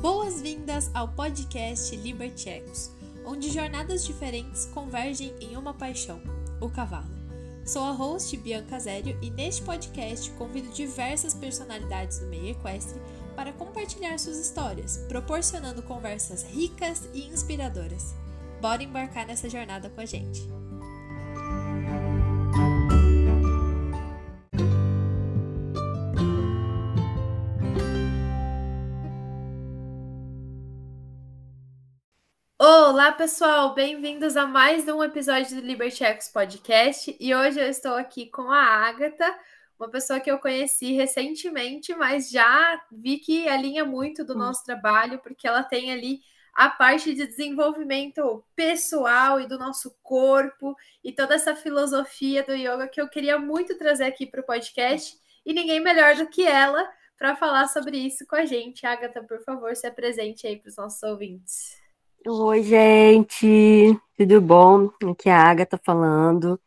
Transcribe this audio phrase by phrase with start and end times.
[0.00, 2.92] Boas-vindas ao podcast Libertecos,
[3.26, 6.22] onde jornadas diferentes convergem em uma paixão,
[6.60, 7.10] o cavalo.
[7.66, 13.00] Sou a host Bianca Zério e neste podcast convido diversas personalidades do meio equestre
[13.34, 18.14] para compartilhar suas histórias, proporcionando conversas ricas e inspiradoras.
[18.60, 20.57] Bora embarcar nessa jornada com a gente!
[32.90, 33.74] Olá, pessoal!
[33.74, 37.14] Bem-vindos a mais um episódio do Liberty Ecos Podcast.
[37.20, 39.38] E hoje eu estou aqui com a Agatha,
[39.78, 44.38] uma pessoa que eu conheci recentemente, mas já vi que alinha muito do hum.
[44.38, 46.20] nosso trabalho, porque ela tem ali
[46.54, 52.88] a parte de desenvolvimento pessoal e do nosso corpo e toda essa filosofia do yoga
[52.88, 55.14] que eu queria muito trazer aqui para o podcast.
[55.44, 58.86] E ninguém melhor do que ela para falar sobre isso com a gente.
[58.86, 61.86] Agatha, por favor, se apresente aí para os nossos ouvintes.
[62.30, 63.46] Oi, gente,
[64.16, 64.90] tudo bom?
[65.10, 66.60] Aqui é a Agatha falando.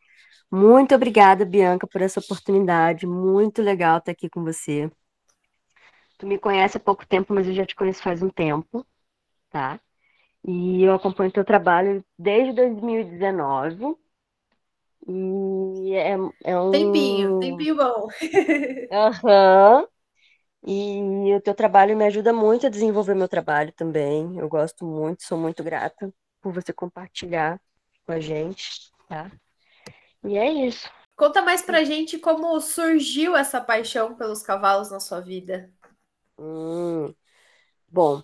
[0.51, 3.07] Muito obrigada, Bianca, por essa oportunidade.
[3.07, 4.89] Muito legal estar aqui com você.
[6.17, 8.85] Tu me conhece há pouco tempo, mas eu já te conheço faz um tempo,
[9.51, 9.79] tá?
[10.45, 13.97] E eu acompanho teu trabalho desde 2019.
[15.07, 16.71] E é, é um.
[16.71, 18.07] Tempinho, tempinho bom.
[18.91, 19.85] Aham.
[20.65, 24.37] E o teu trabalho me ajuda muito a desenvolver meu trabalho também.
[24.37, 27.59] Eu gosto muito, sou muito grata por você compartilhar
[28.05, 29.31] com a gente, tá?
[30.23, 30.89] E é isso.
[31.15, 35.71] Conta mais pra gente como surgiu essa paixão pelos cavalos na sua vida.
[36.37, 37.13] Hum,
[37.89, 38.23] bom,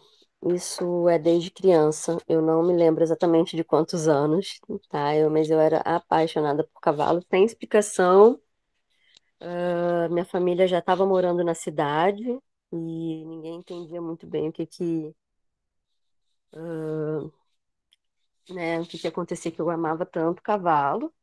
[0.55, 2.17] isso é desde criança.
[2.27, 5.15] Eu não me lembro exatamente de quantos anos, tá?
[5.15, 8.41] Eu, mas eu era apaixonada por cavalo, sem explicação.
[9.39, 12.23] Uh, minha família já estava morando na cidade
[12.71, 15.15] e ninguém entendia muito bem o que que,
[16.53, 17.31] uh,
[18.49, 21.13] né, o que que acontecia que eu amava tanto cavalo.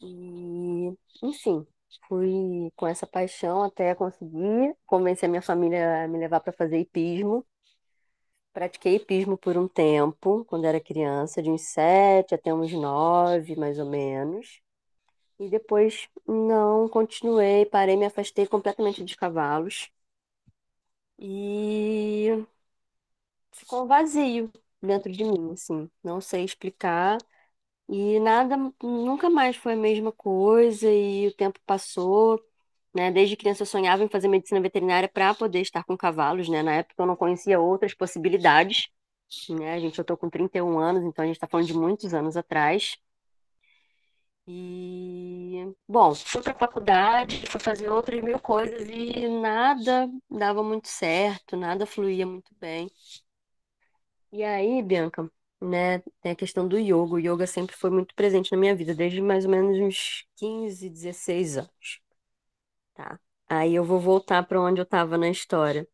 [0.00, 1.66] E, enfim,
[2.08, 7.44] fui com essa paixão até conseguir convencer minha família a me levar para fazer hipismo.
[8.52, 13.78] Pratiquei hipismo por um tempo, quando era criança, de uns sete até uns nove, mais
[13.78, 14.60] ou menos.
[15.40, 19.90] E depois não continuei, parei, me afastei completamente dos cavalos.
[21.18, 22.46] E
[23.52, 24.50] ficou vazio
[24.82, 25.90] dentro de mim, assim.
[26.02, 27.18] Não sei explicar.
[27.88, 32.42] E nada, nunca mais foi a mesma coisa, e o tempo passou,
[32.94, 33.10] né?
[33.12, 36.62] Desde criança eu sonhava em fazer medicina veterinária para poder estar com cavalos, né?
[36.62, 38.88] Na época eu não conhecia outras possibilidades,
[39.50, 39.74] né?
[39.74, 42.36] A gente, eu tô com 31 anos, então a gente está falando de muitos anos
[42.36, 42.96] atrás.
[44.50, 50.88] E, bom, fui para a faculdade, fui fazer outras mil coisas e nada dava muito
[50.88, 52.90] certo, nada fluía muito bem.
[54.32, 57.14] E aí, Bianca, né, tem a questão do yoga.
[57.14, 60.88] O yoga sempre foi muito presente na minha vida, desde mais ou menos uns 15,
[60.88, 62.00] 16 anos.
[62.94, 63.20] Tá?
[63.48, 65.88] Aí eu vou voltar para onde eu estava na história.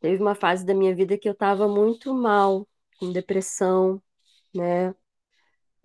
[0.00, 4.02] Teve uma fase da minha vida que eu estava muito mal, com depressão,
[4.54, 4.94] né?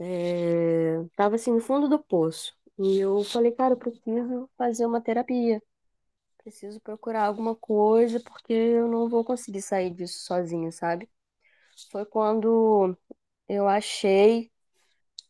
[0.05, 2.53] É, tava assim no fundo do poço.
[2.77, 5.61] E eu falei, cara, eu preciso fazer uma terapia.
[6.39, 11.09] Preciso procurar alguma coisa, porque eu não vou conseguir sair disso sozinha, sabe?
[11.91, 12.97] Foi quando
[13.49, 14.51] eu achei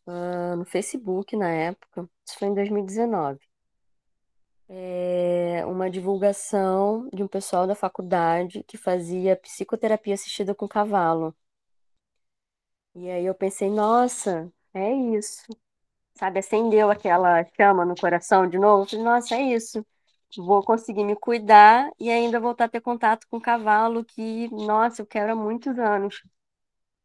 [0.08, 3.40] uh, no Facebook na época, isso foi em 2019,
[4.70, 11.36] é, uma divulgação de um pessoal da faculdade que fazia psicoterapia assistida com cavalo.
[12.96, 15.46] E aí eu pensei, nossa, é isso.
[16.16, 18.84] Sabe, acendeu aquela chama no coração de novo.
[18.84, 19.86] Eu falei, nossa, é isso.
[20.38, 25.02] Vou conseguir me cuidar e ainda voltar a ter contato com o cavalo que, nossa,
[25.04, 26.24] eu quero há muitos anos.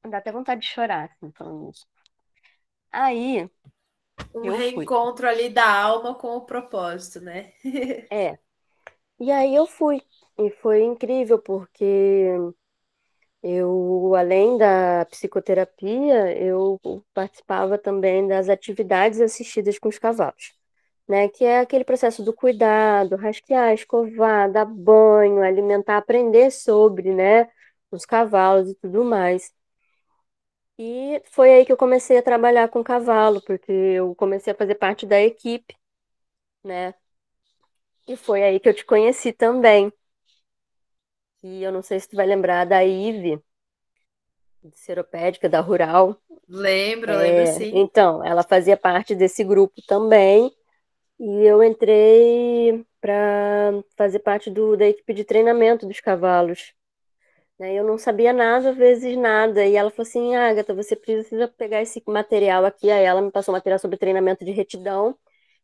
[0.09, 1.87] Dá até vontade de chorar, assim, falando isso.
[2.93, 3.49] Aí,
[4.35, 4.91] Um eu fui.
[4.91, 7.53] reencontro ali da alma com o propósito, né?
[8.11, 8.39] É.
[9.21, 10.03] E aí eu fui.
[10.39, 12.35] E foi incrível, porque
[13.43, 16.81] eu, além da psicoterapia, eu
[17.14, 20.55] participava também das atividades assistidas com os cavalos,
[21.08, 21.29] né?
[21.29, 27.49] Que é aquele processo do cuidado, rastrear, escovar, dar banho, alimentar, aprender sobre, né?
[27.90, 29.52] Os cavalos e tudo mais.
[30.79, 34.76] E foi aí que eu comecei a trabalhar com cavalo, porque eu comecei a fazer
[34.76, 35.76] parte da equipe,
[36.64, 36.94] né?
[38.08, 39.93] E foi aí que eu te conheci também.
[41.43, 43.43] E eu não sei se tu vai lembrar da Ive,
[44.62, 46.17] de Seropédica, da Rural.
[46.49, 47.73] Lembro, é, lembro sim.
[47.75, 50.52] Então, ela fazia parte desse grupo também.
[51.19, 56.73] E eu entrei para fazer parte do, da equipe de treinamento dos cavalos.
[57.58, 57.75] Né?
[57.75, 59.64] Eu não sabia nada, às vezes nada.
[59.67, 62.90] E ela falou assim: Agatha, você precisa pegar esse material aqui.
[62.90, 65.17] Aí ela me passou material sobre treinamento de retidão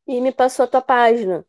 [0.06, 1.46] e me passou a tua página.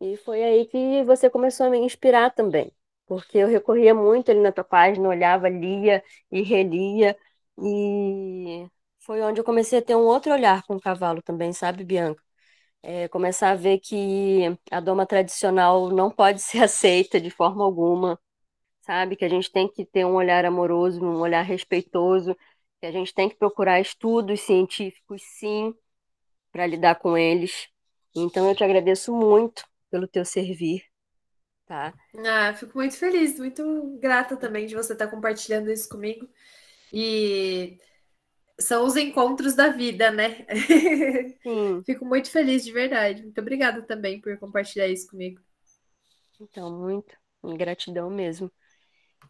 [0.00, 2.72] E foi aí que você começou a me inspirar também.
[3.06, 7.16] Porque eu recorria muito ali na tua página, olhava, lia e relia.
[7.62, 8.66] E
[9.00, 12.22] foi onde eu comecei a ter um outro olhar com o cavalo também, sabe, Bianca?
[12.82, 18.18] É, começar a ver que a doma tradicional não pode ser aceita de forma alguma,
[18.82, 19.16] sabe?
[19.16, 22.36] Que a gente tem que ter um olhar amoroso, um olhar respeitoso,
[22.80, 25.74] que a gente tem que procurar estudos científicos, sim,
[26.52, 27.68] para lidar com eles.
[28.14, 30.82] Então eu te agradeço muito pelo teu servir,
[31.66, 31.94] tá?
[32.26, 36.28] Ah, fico muito feliz, muito grata também de você estar compartilhando isso comigo.
[36.92, 37.78] E
[38.60, 40.46] são os encontros da vida, né?
[41.42, 41.86] Sim.
[41.86, 43.22] Fico muito feliz de verdade.
[43.22, 45.40] Muito obrigada também por compartilhar isso comigo.
[46.40, 47.16] Então, muito.
[47.56, 48.50] Gratidão mesmo.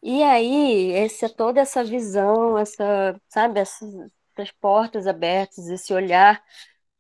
[0.02, 3.94] E aí, essa, toda essa visão, essa, sabe, essas,
[4.36, 6.42] essas portas abertas, esse olhar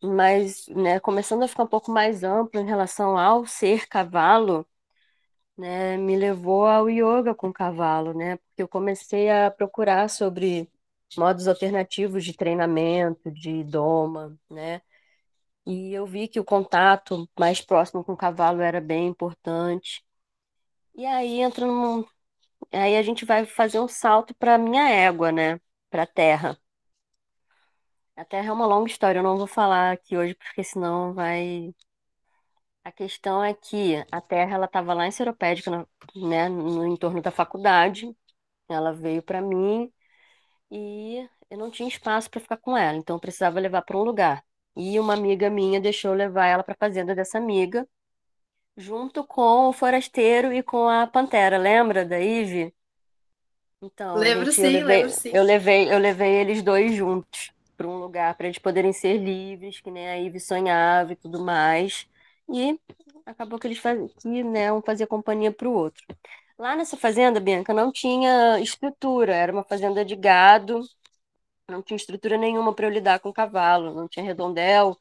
[0.02, 4.66] mais, né, começando a ficar um pouco mais amplo em relação ao ser cavalo,
[5.56, 10.70] né, me levou ao yoga com cavalo, né, porque eu comecei a procurar sobre
[11.16, 14.82] modos alternativos de treinamento, de doma, né,
[15.66, 20.04] e eu vi que o contato mais próximo com o cavalo era bem importante.
[20.94, 22.04] E aí entra num,
[22.72, 25.60] aí a gente vai fazer um salto para minha égua, né,
[25.90, 26.58] para a terra.
[28.16, 31.74] A Terra é uma longa história, eu não vou falar aqui hoje, porque senão vai.
[32.84, 37.30] A questão é que a Terra ela estava lá em Seropédica, né, no entorno da
[37.30, 38.14] faculdade.
[38.68, 39.92] Ela veio para mim
[40.70, 44.02] e eu não tinha espaço para ficar com ela, então eu precisava levar para um
[44.04, 44.44] lugar.
[44.76, 47.88] E uma amiga minha deixou eu levar ela para a fazenda dessa amiga,
[48.76, 51.58] junto com o forasteiro e com a pantera.
[51.58, 52.74] Lembra da Ive?
[53.80, 55.32] Então, a Lembro gente, eu sim, levei, lembro sim.
[55.32, 59.80] eu levei, eu levei eles dois juntos para um lugar para eles poderem ser livres,
[59.80, 62.06] que nem a Ivy sonhava e tudo mais.
[62.48, 62.78] E
[63.26, 66.04] acabou que eles faziam, que, né, um fazia companhia para o outro.
[66.58, 70.82] Lá nessa fazenda, Bianca, não tinha estrutura, era uma fazenda de gado,
[71.68, 74.98] não tinha estrutura nenhuma para eu lidar com cavalo, não tinha redondel,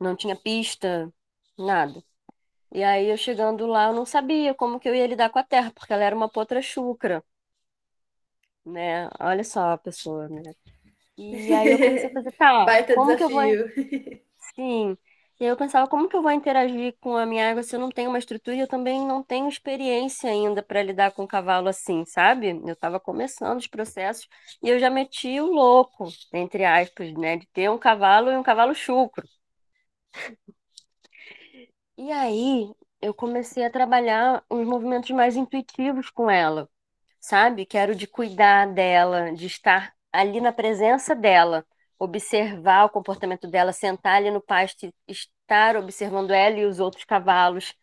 [0.00, 1.12] não tinha pista,
[1.58, 2.02] nada.
[2.72, 5.44] E aí eu chegando lá, eu não sabia como que eu ia lidar com a
[5.44, 7.24] terra, porque ela era uma potra chucra,
[8.64, 9.08] né?
[9.20, 10.42] Olha só a pessoa, né?
[11.16, 13.42] E aí eu comecei a fazer, tá, Baita como que eu vou.
[13.46, 13.70] desafio.
[14.54, 14.96] Sim.
[15.40, 17.80] E aí eu pensava, como que eu vou interagir com a minha água se eu
[17.80, 21.26] não tenho uma estrutura e eu também não tenho experiência ainda para lidar com um
[21.26, 22.50] cavalo assim, sabe?
[22.64, 24.28] Eu estava começando os processos
[24.62, 28.42] e eu já meti o louco, entre aspas, né, de ter um cavalo e um
[28.44, 29.26] cavalo chucro.
[31.96, 36.68] E aí eu comecei a trabalhar uns movimentos mais intuitivos com ela,
[37.20, 37.66] sabe?
[37.66, 41.66] Quero de cuidar dela, de estar ali na presença dela,
[42.04, 47.74] observar o comportamento dela, sentar ali no pasto estar observando ela e os outros cavalos,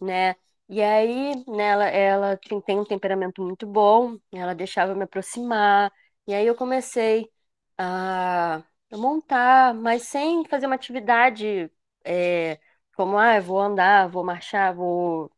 [0.00, 0.34] né?
[0.68, 5.92] E aí, nela, ela tem um temperamento muito bom, ela deixava eu me aproximar,
[6.26, 7.30] e aí eu comecei
[7.78, 8.62] a
[8.92, 11.70] montar, mas sem fazer uma atividade
[12.04, 12.58] é,
[12.96, 15.30] como, ah, eu vou andar, vou marchar, vou.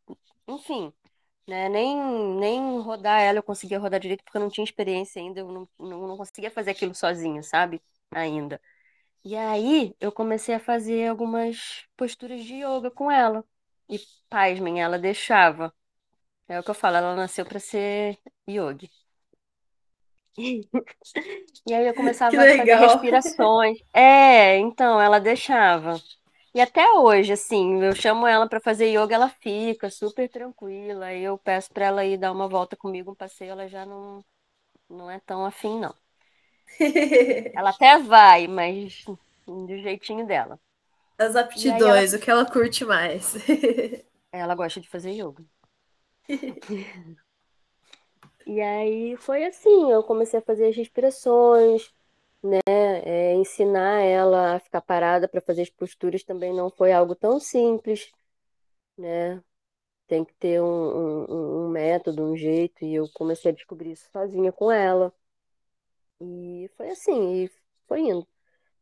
[0.48, 0.92] Enfim,
[1.48, 1.68] né?
[1.68, 1.96] Nem,
[2.38, 5.68] nem rodar ela eu conseguia rodar direito porque eu não tinha experiência ainda, eu não,
[5.78, 7.82] não, não conseguia fazer aquilo sozinho, sabe?
[8.10, 8.60] Ainda.
[9.24, 13.44] E aí eu comecei a fazer algumas posturas de yoga com ela.
[13.88, 13.98] E,
[14.30, 15.74] pasmem, ela deixava.
[16.48, 18.90] É o que eu falo, ela nasceu para ser yogi.
[21.66, 21.94] E aí eu
[22.28, 22.76] Que começava a fazer legal.
[22.76, 23.78] respirações.
[23.92, 26.00] É, então ela deixava.
[26.54, 31.06] E até hoje, assim, eu chamo ela para fazer yoga, ela fica super tranquila.
[31.06, 34.24] Aí eu peço para ela ir dar uma volta comigo, um passeio, ela já não,
[34.88, 35.94] não é tão afim, não.
[37.54, 39.04] Ela até vai, mas
[39.46, 40.58] do jeitinho dela.
[41.18, 41.40] As aí
[41.86, 43.34] ela, aptidões, o que ela curte mais.
[44.32, 45.44] ela gosta de fazer yoga.
[48.46, 51.92] E aí foi assim, eu comecei a fazer as respirações,
[52.42, 52.60] né?
[53.04, 57.40] É, ensinar ela a ficar parada para fazer as posturas também não foi algo tão
[57.40, 58.12] simples,
[58.98, 59.42] né?
[60.08, 64.08] Tem que ter um, um, um método, um jeito, e eu comecei a descobrir isso
[64.12, 65.12] sozinha com ela.
[66.20, 67.50] E foi assim, e
[67.86, 68.26] foi indo.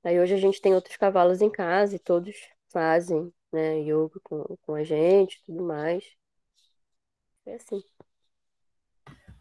[0.02, 2.36] Aí hoje a gente tem outros cavalos em casa e todos
[2.68, 6.04] fazem, né, yoga com, com a gente tudo mais.
[7.46, 7.82] É assim.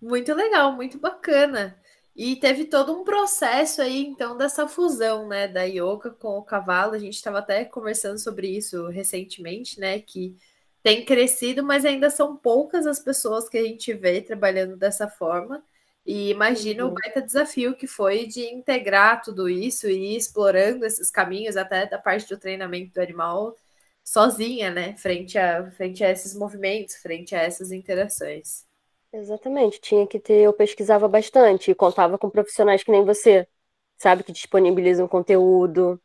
[0.01, 1.79] Muito legal, muito bacana.
[2.15, 6.93] E teve todo um processo aí, então, dessa fusão, né, da yoga com o cavalo.
[6.93, 10.37] A gente estava até conversando sobre isso recentemente, né, que
[10.83, 15.63] tem crescido, mas ainda são poucas as pessoas que a gente vê trabalhando dessa forma.
[16.05, 16.91] E imagina uhum.
[16.91, 21.85] o baita desafio que foi de integrar tudo isso e ir explorando esses caminhos até
[21.85, 23.55] da parte do treinamento do animal
[24.03, 24.97] sozinha, né?
[24.97, 28.65] Frente a, frente a esses movimentos, frente a essas interações.
[29.13, 33.47] Exatamente, tinha que ter, eu pesquisava bastante e contava com profissionais que nem você,
[33.95, 36.01] sabe, que disponibilizam conteúdo.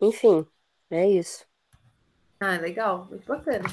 [0.00, 0.44] Enfim,
[0.90, 1.46] é isso.
[2.40, 3.64] Ah, legal, muito bacana.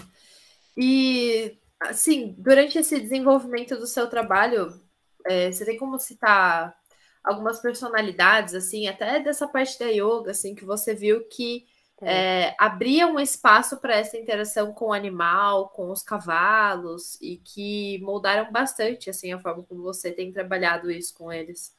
[0.77, 4.79] E, assim, durante esse desenvolvimento do seu trabalho,
[5.27, 6.75] é, você tem como citar
[7.23, 11.65] algumas personalidades, assim, até dessa parte da yoga, assim, que você viu que
[12.03, 17.99] é, abria um espaço para essa interação com o animal, com os cavalos, e que
[18.01, 21.75] moldaram bastante, assim, a forma como você tem trabalhado isso com eles.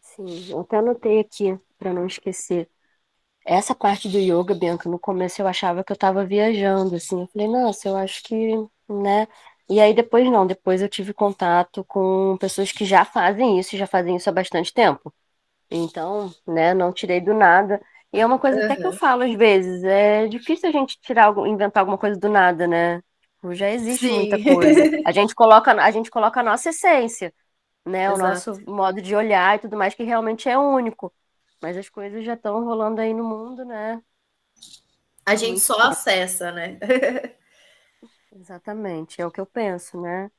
[0.00, 2.68] Sim, eu até anotei aqui, para não esquecer.
[3.44, 7.28] Essa parte do yoga, Bianca, no começo eu achava que eu estava viajando, assim, eu
[7.28, 8.36] falei, nossa, eu acho que,
[8.88, 9.26] né,
[9.68, 13.86] e aí depois não, depois eu tive contato com pessoas que já fazem isso, já
[13.86, 15.12] fazem isso há bastante tempo.
[15.70, 17.80] Então, né, não tirei do nada.
[18.12, 18.64] E é uma coisa uhum.
[18.66, 22.18] até que eu falo às vezes, é difícil a gente tirar algo, inventar alguma coisa
[22.18, 23.02] do nada, né?
[23.22, 24.30] Tipo, já existe Sim.
[24.30, 25.02] muita coisa.
[25.04, 27.34] A gente coloca, a gente coloca a nossa essência,
[27.84, 28.06] né?
[28.06, 28.20] Exato.
[28.20, 31.12] O nosso modo de olhar e tudo mais que realmente é único.
[31.60, 34.00] Mas as coisas já estão rolando aí no mundo, né?
[35.26, 36.78] A gente só acessa, né?
[38.34, 40.30] Exatamente, é o que eu penso, né?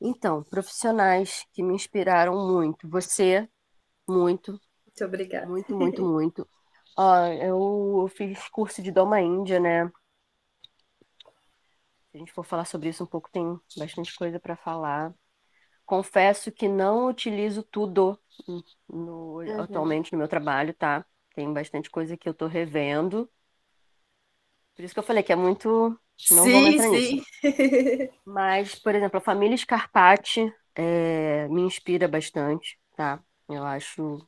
[0.00, 2.88] Então, profissionais que me inspiraram muito.
[2.88, 3.48] Você,
[4.08, 4.52] muito.
[4.52, 5.46] Muito obrigada.
[5.46, 6.48] Muito, muito, muito.
[6.96, 9.86] Ó, eu fiz curso de Doma Índia, né?
[12.10, 15.14] Se a gente for falar sobre isso um pouco, tem bastante coisa para falar.
[15.84, 18.18] Confesso que não utilizo tudo
[18.88, 19.60] no, uhum.
[19.60, 21.04] atualmente no meu trabalho, tá?
[21.34, 23.30] Tem bastante coisa que eu tô revendo.
[24.74, 25.98] Por isso que eu falei que é muito
[26.30, 26.90] não sim, entrar sim.
[26.90, 27.26] nisso.
[28.24, 33.22] Mas, por exemplo, a família Scarpati é, me inspira bastante, tá?
[33.48, 34.26] Eu acho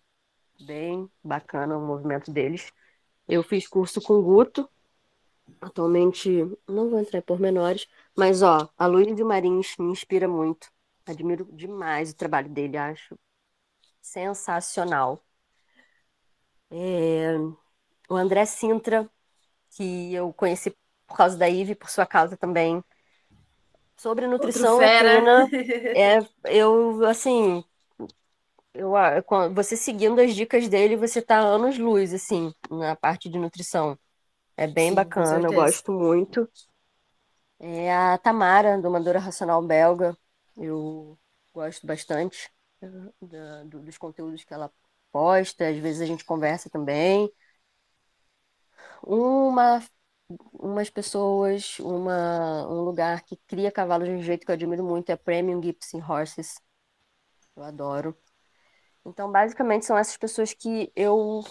[0.60, 2.72] bem bacana o movimento deles.
[3.28, 4.68] Eu fiz curso com o Guto.
[5.60, 6.30] Atualmente,
[6.68, 10.68] não vou entrar em pormenores, mas ó, a de Marins me inspira muito.
[11.06, 13.18] Admiro demais o trabalho dele, acho
[14.02, 15.24] sensacional.
[16.70, 17.36] É,
[18.08, 19.10] o André Sintra,
[19.70, 20.76] que eu conheci
[21.10, 22.82] por causa da Ive, por sua causa também.
[23.96, 25.48] Sobre nutrição equina,
[25.92, 27.62] é, eu, assim,
[28.74, 28.92] eu,
[29.54, 33.98] você seguindo as dicas dele, você tá anos luz, assim, na parte de nutrição.
[34.56, 36.48] É bem Sim, bacana, eu gosto muito.
[37.58, 40.16] É a Tamara, domadora racional belga,
[40.56, 41.18] eu
[41.52, 42.50] gosto bastante
[43.20, 44.72] da, do, dos conteúdos que ela
[45.12, 47.30] posta, às vezes a gente conversa também.
[49.02, 49.82] Uma
[50.52, 55.10] umas pessoas, uma, um lugar que cria cavalos de um jeito que eu admiro muito
[55.10, 56.60] é Premium Gibson Horses.
[57.56, 58.16] Eu adoro.
[59.04, 61.42] Então, basicamente, são essas pessoas que eu,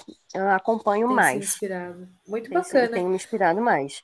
[0.54, 1.46] acompanho Tem mais.
[1.46, 2.08] inspirado.
[2.28, 2.90] Muito Tem, bacana.
[2.90, 4.02] Tenho me inspirado mais.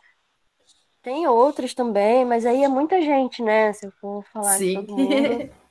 [1.01, 3.71] Tem outras também, mas aí é muita gente, né?
[3.73, 4.67] Se eu for falar Sim.
[4.69, 5.55] de todo mundo.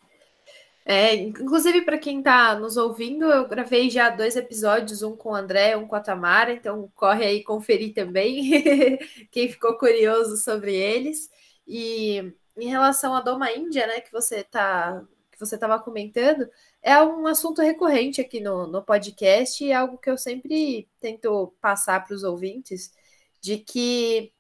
[0.87, 5.35] É, inclusive, para quem está nos ouvindo, eu gravei já dois episódios, um com o
[5.35, 8.99] André, um com a Tamara, então corre aí conferir também,
[9.33, 11.31] quem ficou curioso sobre eles.
[11.67, 16.49] E em relação à Doma Índia, né, que você tá que você estava comentando,
[16.83, 21.53] é um assunto recorrente aqui no, no podcast e é algo que eu sempre tento
[21.61, 22.93] passar para os ouvintes,
[23.41, 24.33] de que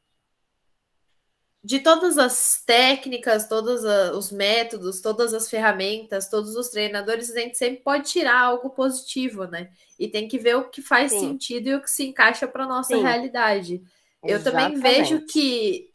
[1.64, 3.82] de todas as técnicas, todos
[4.14, 9.46] os métodos, todas as ferramentas, todos os treinadores, a gente sempre pode tirar algo positivo,
[9.46, 9.70] né?
[9.98, 11.20] E tem que ver o que faz Sim.
[11.20, 13.02] sentido e o que se encaixa para a nossa Sim.
[13.02, 13.82] realidade.
[14.22, 14.74] Eu Exatamente.
[14.74, 15.90] também vejo que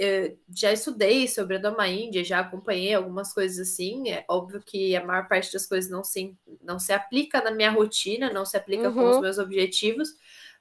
[0.56, 4.10] já estudei sobre a Doma Índia, já acompanhei algumas coisas assim.
[4.10, 7.70] É óbvio que a maior parte das coisas não se, não se aplica na minha
[7.70, 8.94] rotina, não se aplica uhum.
[8.96, 9.22] com os uhum.
[9.22, 10.10] meus objetivos,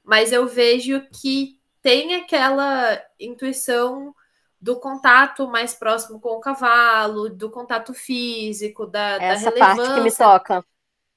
[0.04, 4.14] mas eu vejo que tem aquela intuição
[4.60, 9.76] do contato mais próximo com o cavalo, do contato físico, da, Essa da relevância.
[9.76, 10.64] parte que me toca.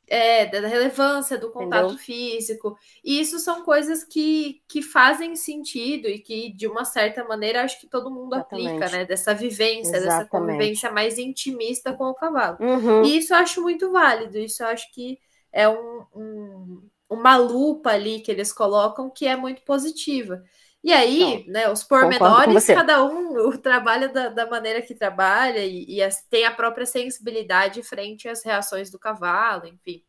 [0.08, 1.98] É, da relevância do contato Entendeu?
[1.98, 2.78] físico.
[3.02, 7.80] E isso são coisas que, que fazem sentido e que, de uma certa maneira, acho
[7.80, 8.84] que todo mundo Exatamente.
[8.84, 9.06] aplica, né?
[9.06, 10.04] Dessa vivência, Exatamente.
[10.04, 12.60] dessa convivência mais intimista com o cavalo.
[12.60, 13.04] Uhum.
[13.06, 15.18] E isso eu acho muito válido, isso eu acho que
[15.52, 20.44] é um, um, uma lupa ali que eles colocam que é muito positiva.
[20.84, 25.86] E aí, então, né, os pormenores, cada um trabalha da, da, maneira que trabalha e,
[25.88, 30.04] e as, tem a própria sensibilidade frente às reações do cavalo, enfim.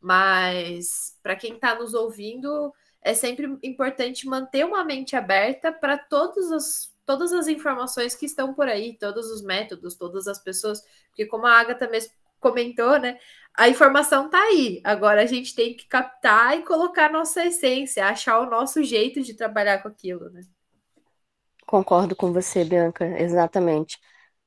[0.00, 6.50] Mas para quem está nos ouvindo, é sempre importante manter uma mente aberta para todas
[6.50, 11.24] as, todas as informações que estão por aí, todos os métodos, todas as pessoas, porque
[11.24, 13.18] como a Agatha mesmo comentou, né?
[13.56, 14.80] A informação tá aí.
[14.84, 19.22] Agora a gente tem que captar e colocar a nossa essência, achar o nosso jeito
[19.22, 20.42] de trabalhar com aquilo, né?
[21.66, 23.98] Concordo com você, Bianca, exatamente.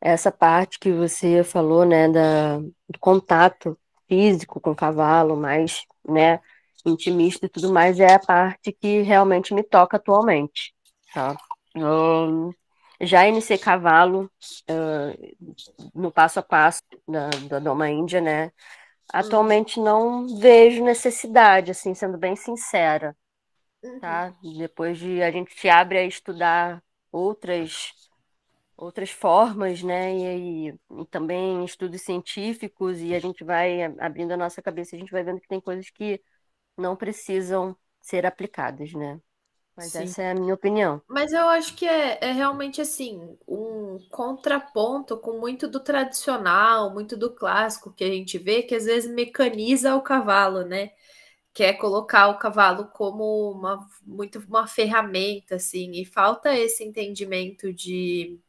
[0.02, 6.42] Essa parte que você falou, né, da, do contato físico com o cavalo, mais, né,
[6.86, 10.74] intimista e tudo mais, é a parte que realmente me toca atualmente,
[11.14, 11.38] tá?
[11.76, 12.52] Um,
[13.06, 14.32] já iniciei cavalo
[14.70, 18.52] uh, no passo a passo da, da Doma Índia, né?
[19.12, 19.86] Atualmente uhum.
[19.86, 23.16] não vejo necessidade, assim, sendo bem sincera,
[24.00, 24.34] tá?
[24.44, 24.58] Uhum.
[24.58, 27.92] Depois de a gente se abre a estudar outras
[28.76, 30.14] outras formas, né?
[30.14, 35.00] E, e, e, também estudos científicos, e a gente vai abrindo a nossa cabeça, a
[35.00, 36.22] gente vai vendo que tem coisas que
[36.78, 39.20] não precisam ser aplicadas, né?
[39.76, 40.04] Mas Sim.
[40.04, 41.02] essa é a minha opinião.
[41.08, 47.18] Mas eu acho que é, é, realmente assim, um contraponto com muito do tradicional, muito
[47.18, 50.92] do clássico que a gente vê, que às vezes mecaniza o cavalo, né?
[51.54, 57.74] Quer é colocar o cavalo como uma, muito uma ferramenta, assim, e falta esse entendimento
[57.74, 58.40] de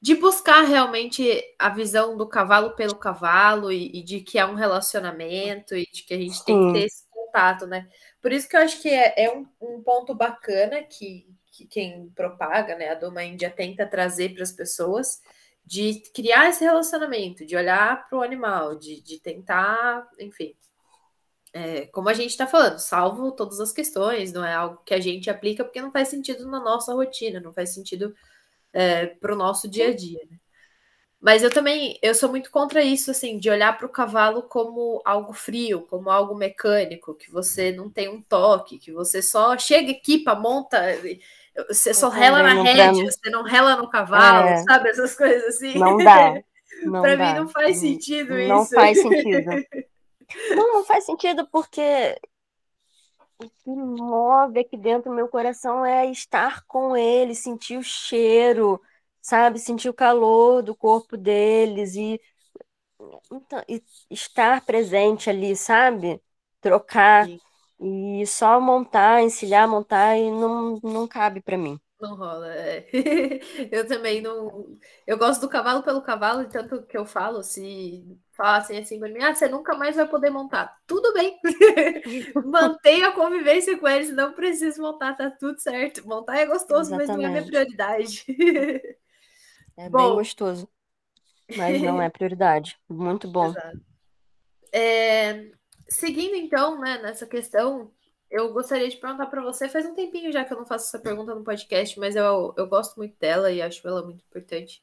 [0.00, 4.54] de buscar realmente a visão do cavalo pelo cavalo e, e, de que é um
[4.54, 7.88] relacionamento e de que a gente tem que ter esse contato, né?
[8.20, 12.10] Por isso que eu acho que é, é um, um, ponto bacana que, que quem
[12.10, 15.20] propaga, né, a Doma Índia tenta trazer para as pessoas
[15.64, 20.56] de criar esse relacionamento, de olhar para o animal, de, de tentar, enfim,
[21.52, 25.00] é, como a gente está falando, salvo todas as questões, não é algo que a
[25.00, 28.14] gente aplica porque não faz sentido na nossa rotina, não faz sentido
[28.72, 30.20] é, para o nosso dia a dia.
[30.30, 30.38] Né?
[31.20, 35.02] Mas eu também, eu sou muito contra isso, assim, de olhar para o cavalo como
[35.04, 39.90] algo frio, como algo mecânico, que você não tem um toque, que você só chega,
[39.90, 40.80] equipa, monta,
[41.66, 44.62] você só rela na rédea, você não rela no cavalo, é.
[44.62, 44.90] sabe?
[44.90, 45.76] Essas coisas assim.
[45.76, 46.40] Não dá.
[47.02, 48.48] para mim não faz sentido não, isso.
[48.48, 49.50] Não faz sentido.
[50.54, 52.16] não, não faz sentido porque
[53.40, 58.80] o que move aqui dentro do meu coração é estar com ele, sentir o cheiro,
[59.28, 59.58] sabe?
[59.58, 62.20] Sentir o calor do corpo deles e,
[63.30, 66.20] então, e estar presente ali, sabe?
[66.60, 67.40] Trocar Sim.
[67.80, 71.78] e só montar, encilhar, montar e não, não cabe para mim.
[72.00, 72.88] Não rola, é.
[73.72, 74.78] Eu também não.
[75.06, 78.04] Eu gosto do cavalo pelo cavalo, e tanto que eu falo, se
[78.36, 80.72] falassem assim para mim, ah, você nunca mais vai poder montar.
[80.86, 81.36] Tudo bem.
[82.40, 86.06] Mantenha a convivência com eles, não preciso montar, tá tudo certo.
[86.06, 86.94] Montar é gostoso, Exatamente.
[86.94, 88.24] mas não é minha prioridade.
[89.78, 90.68] É bom, bem gostoso.
[91.56, 92.76] Mas não é prioridade.
[92.88, 93.54] Muito bom.
[94.72, 95.52] É,
[95.88, 97.92] seguindo então, né, nessa questão,
[98.28, 99.68] eu gostaria de perguntar para você.
[99.68, 102.66] Faz um tempinho já que eu não faço essa pergunta no podcast, mas eu, eu
[102.66, 104.82] gosto muito dela e acho ela muito importante.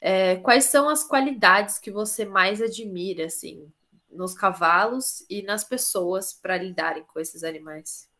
[0.00, 3.70] É, quais são as qualidades que você mais admira, assim,
[4.10, 8.10] nos cavalos e nas pessoas para lidarem com esses animais?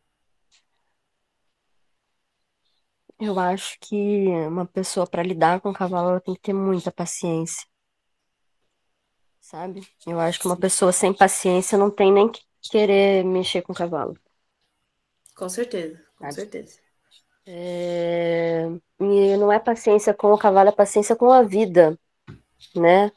[3.19, 3.95] Eu acho que
[4.47, 7.65] uma pessoa para lidar com o cavalo ela tem que ter muita paciência,
[9.39, 9.81] sabe?
[10.07, 13.75] Eu acho que uma pessoa sem paciência não tem nem que querer mexer com o
[13.75, 14.17] cavalo.
[15.35, 16.33] Com certeza, com sabe?
[16.33, 16.79] certeza.
[17.45, 18.67] É...
[18.99, 21.97] E não é paciência com o cavalo, é paciência com a vida,
[22.75, 23.11] né?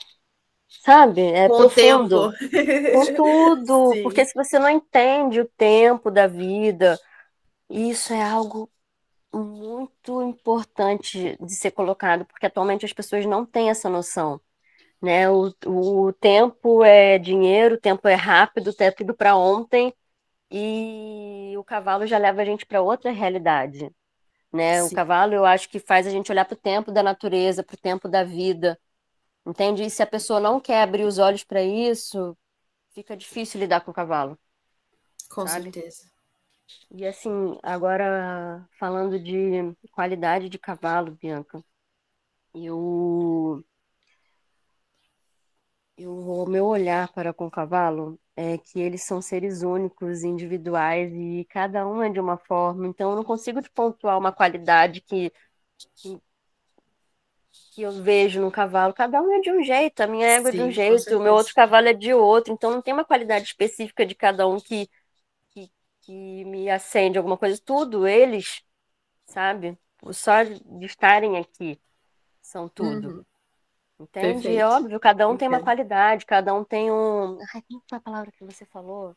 [0.69, 1.23] Sabe?
[1.23, 2.33] É com profundo.
[2.93, 3.93] Com tudo.
[3.95, 4.03] Sim.
[4.03, 6.99] Porque se você não entende o tempo da vida,
[7.71, 8.71] isso é algo
[9.33, 14.41] muito importante de ser colocado, porque atualmente as pessoas não têm essa noção.
[15.01, 15.29] Né?
[15.31, 19.93] O, o tempo é dinheiro, o tempo é rápido, é tudo para ontem,
[20.51, 23.91] e o cavalo já leva a gente para outra realidade.
[24.53, 24.83] Né?
[24.83, 27.75] O cavalo, eu acho que faz a gente olhar para o tempo da natureza, para
[27.75, 28.79] o tempo da vida.
[29.45, 29.85] Entende?
[29.85, 32.37] E se a pessoa não quer abrir os olhos para isso,
[32.91, 34.39] fica difícil lidar com o cavalo.
[35.29, 35.65] Com sabe?
[35.65, 36.16] certeza.
[36.91, 41.63] E assim, agora falando de qualidade de cavalo, Bianca,
[42.55, 43.65] eu,
[45.97, 51.13] eu o meu olhar para com o cavalo é que eles são seres únicos, individuais
[51.15, 52.87] e cada um é de uma forma.
[52.87, 55.33] Então eu não consigo te pontuar uma qualidade que,
[55.97, 56.21] que
[57.75, 60.53] que eu vejo no cavalo, cada um é de um jeito, a minha égua é
[60.53, 63.47] de um jeito, o meu outro cavalo é de outro, então não tem uma qualidade
[63.47, 64.89] específica de cada um que
[66.07, 68.63] que me acende alguma coisa, tudo eles,
[69.27, 69.79] sabe?
[70.13, 71.81] Só de estarem aqui
[72.43, 73.09] são tudo.
[73.09, 73.25] Uhum.
[74.01, 74.49] Entende?
[74.49, 74.57] Perfeito.
[74.57, 77.39] É óbvio, cada um tem uma qualidade, cada um tem um.
[77.55, 79.17] Ai, como foi a palavra que você falou?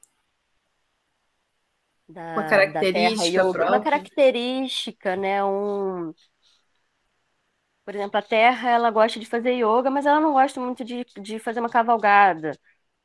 [2.07, 5.43] Da, uma característica da terra, uma característica, né?
[5.43, 6.13] Um
[7.85, 11.03] Por exemplo, a Terra, ela gosta de fazer yoga, mas ela não gosta muito de,
[11.21, 12.51] de fazer uma cavalgada.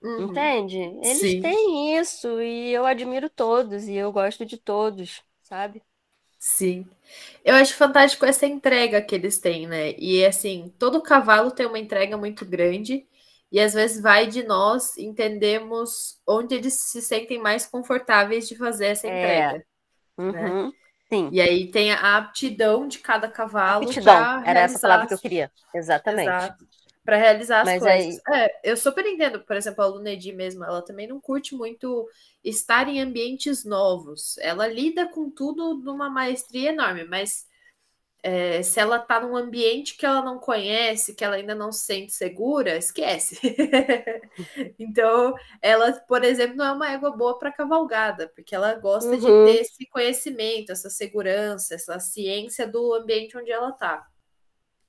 [0.04, 0.30] Uhum.
[0.30, 0.78] Entende?
[0.78, 1.40] Eles Sim.
[1.40, 5.82] têm isso e eu admiro todos e eu gosto de todos, sabe?
[6.38, 6.86] Sim.
[7.44, 9.92] Eu acho fantástico essa entrega que eles têm, né?
[9.98, 13.06] E assim, todo cavalo tem uma entrega muito grande,
[13.50, 18.86] e às vezes vai de nós entendermos onde eles se sentem mais confortáveis de fazer
[18.86, 19.16] essa É.
[19.16, 19.64] entrega.
[20.18, 20.72] Uhum.
[21.10, 21.30] Sim.
[21.32, 25.50] E aí tem a aptidão de cada cavalo Aptidão, era essa palavra que eu queria.
[25.74, 26.30] Exatamente.
[26.30, 26.66] Exato.
[27.04, 28.20] Para realizar as Mas coisas.
[28.32, 32.08] É, eu super entendo, por exemplo, a Lunedi mesmo, ela também não curte muito
[32.42, 34.38] estar em ambientes novos.
[34.38, 37.46] Ela lida com tudo numa maestria enorme, mas
[38.22, 41.84] é, se ela tá num ambiente que ela não conhece, que ela ainda não se
[41.84, 43.38] sente segura, esquece.
[44.78, 49.26] então, ela, por exemplo, não é uma égua boa para cavalgada, porque ela gosta de
[49.26, 49.44] Uhum.
[49.44, 54.06] ter esse conhecimento, essa segurança, essa ciência do ambiente onde ela tá.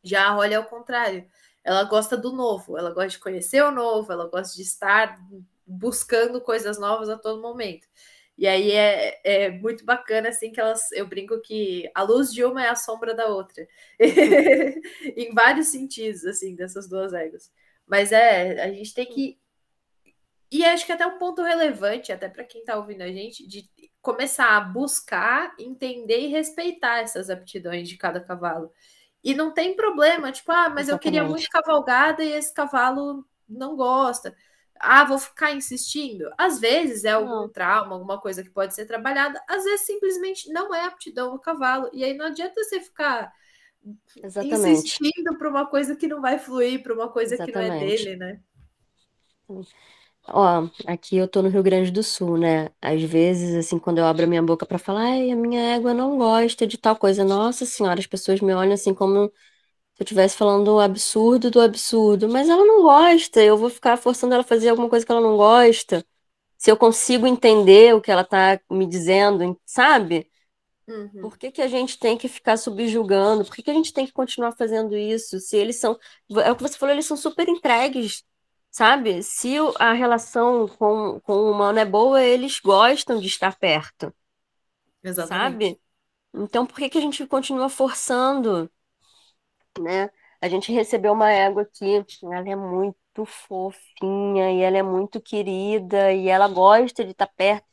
[0.03, 1.27] Já a Holly é o contrário.
[1.65, 5.19] Ela gosta do novo, ela gosta de conhecer o novo, ela gosta de estar
[5.65, 7.87] buscando coisas novas a todo momento.
[8.37, 10.91] E aí é, é muito bacana, assim, que elas.
[10.91, 13.67] Eu brinco que a luz de uma é a sombra da outra.
[15.17, 17.51] em vários sentidos, assim, dessas duas éguas.
[17.87, 19.39] Mas é, a gente tem que.
[20.51, 23.69] E acho que até um ponto relevante, até para quem está ouvindo a gente, de
[24.01, 28.71] começar a buscar, entender e respeitar essas aptidões de cada cavalo.
[29.25, 31.25] E não tem problema, tipo, ah, mas eu queria Exatamente.
[31.25, 34.35] muito cavalgada e esse cavalo não gosta.
[34.79, 36.31] Ah, vou ficar insistindo.
[36.37, 37.49] Às vezes é algum Não.
[37.49, 41.89] trauma, alguma coisa que pode ser trabalhada, às vezes simplesmente não é aptidão do cavalo.
[41.93, 43.33] E aí não adianta você ficar
[44.23, 44.83] Exatamente.
[44.83, 47.79] insistindo para uma coisa que não vai fluir, para uma coisa que não é Exatamente.
[47.79, 48.39] dele, né?
[50.27, 52.69] Ó, aqui eu tô no Rio Grande do Sul, né?
[52.81, 55.93] Às vezes, assim, quando eu abro a minha boca pra falar, ai, a minha égua
[55.93, 57.23] não gosta de tal coisa.
[57.23, 61.61] Nossa Senhora, as pessoas me olham assim como se eu estivesse falando o absurdo do
[61.61, 62.29] absurdo.
[62.29, 65.21] Mas ela não gosta, eu vou ficar forçando ela a fazer alguma coisa que ela
[65.21, 66.05] não gosta.
[66.57, 70.29] Se eu consigo entender o que ela tá me dizendo, sabe?
[70.87, 71.21] Uhum.
[71.21, 73.45] Por que que a gente tem que ficar subjugando?
[73.45, 75.39] Por que que a gente tem que continuar fazendo isso?
[75.39, 75.97] Se eles são,
[76.43, 78.23] é o que você falou, eles são super entregues,
[78.75, 79.23] sabe?
[79.23, 84.13] Se a relação com, com o humano é boa, eles gostam de estar perto,
[85.03, 85.63] Exatamente.
[85.63, 85.79] sabe?
[86.33, 88.71] Então, por que que a gente continua forçando,
[89.79, 90.09] né?
[90.41, 91.85] A gente recebeu uma égua aqui,
[92.23, 97.65] ela é muito fofinha e ela é muito querida e ela gosta de estar perto,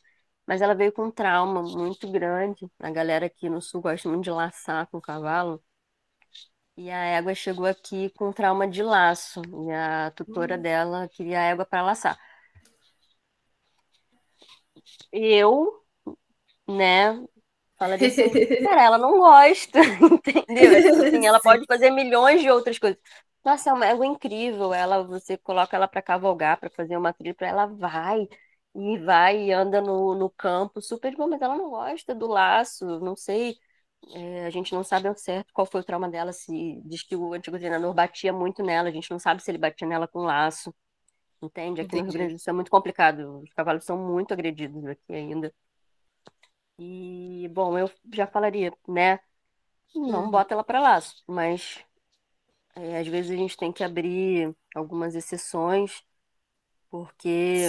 [0.47, 2.71] mas ela veio com um trauma muito grande.
[2.79, 5.63] A galera aqui no sul gosta muito de laçar com o cavalo.
[6.77, 9.43] E a égua chegou aqui com trauma de laço.
[9.69, 12.19] E a tutora dela queria a égua para laçar.
[15.13, 15.83] Eu,
[16.69, 17.15] né,
[17.79, 18.31] falaria assim,
[18.63, 19.81] cara, ela não gosta,
[20.27, 20.75] entendeu?
[20.75, 23.01] É tipo assim, ela pode fazer milhões de outras coisas.
[23.45, 24.75] Nossa, é uma égua incrível.
[24.75, 28.29] Ela, você coloca ela para cavalgar, para fazer uma trilha, ela vai
[28.75, 33.01] e vai e anda no, no campo super boa, mas ela não gosta do laço,
[33.01, 33.57] não sei.
[34.11, 37.17] É, a gente não sabe ao certo qual foi o trauma dela, se diz que
[37.17, 40.21] o antigo treinador batia muito nela, a gente não sabe se ele batia nela com
[40.21, 40.75] laço,
[41.43, 41.81] entende?
[41.81, 42.29] Aqui no Rio Entendi.
[42.29, 45.55] Grande do Sul é muito complicado, os cavalos são muito agredidos aqui ainda.
[46.79, 49.21] E, bom, eu já falaria, né?
[50.07, 50.31] Não Uhum.
[50.31, 51.85] bota ela para laço, mas
[52.77, 56.03] é, às vezes a gente tem que abrir algumas exceções,
[56.91, 57.69] porque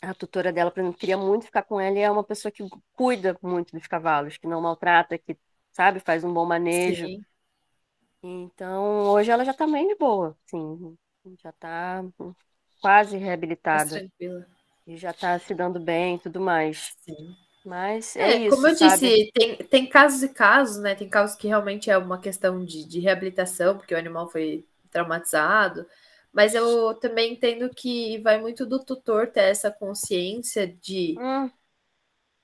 [0.00, 2.62] a tutora dela, por exemplo, queria muito ficar com ela e é uma pessoa que
[2.92, 5.38] cuida muito dos cavalos, que não maltrata, que,
[5.72, 7.10] sabe, faz um bom manejo.
[7.10, 7.24] Sim.
[8.22, 10.96] Então, hoje ela já tá bem de boa, sim,
[11.42, 12.04] já tá
[12.80, 14.46] quase reabilitada tranquila.
[14.86, 16.94] e já tá se dando bem e tudo mais.
[17.04, 17.36] Sim.
[17.64, 19.14] Mas é É, isso, como eu sabe?
[19.14, 20.94] disse, tem, tem casos e casos, né?
[20.94, 25.86] Tem casos que realmente é uma questão de, de reabilitação, porque o animal foi traumatizado,
[26.32, 31.50] mas eu também entendo que vai muito do tutor ter essa consciência de Hum,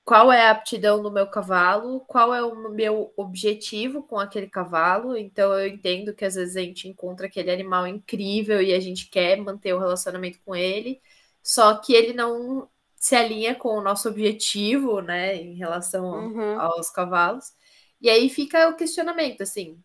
[0.05, 5.17] qual é a aptidão do meu cavalo, qual é o meu objetivo com aquele cavalo.
[5.17, 9.09] Então eu entendo que às vezes a gente encontra aquele animal incrível e a gente
[9.11, 11.03] quer manter o relacionamento com ele,
[11.43, 16.91] só que ele não se alinha com o nosso objetivo, né, em relação uhum, aos
[16.91, 17.53] cavalos.
[18.01, 19.83] E aí fica o questionamento, assim,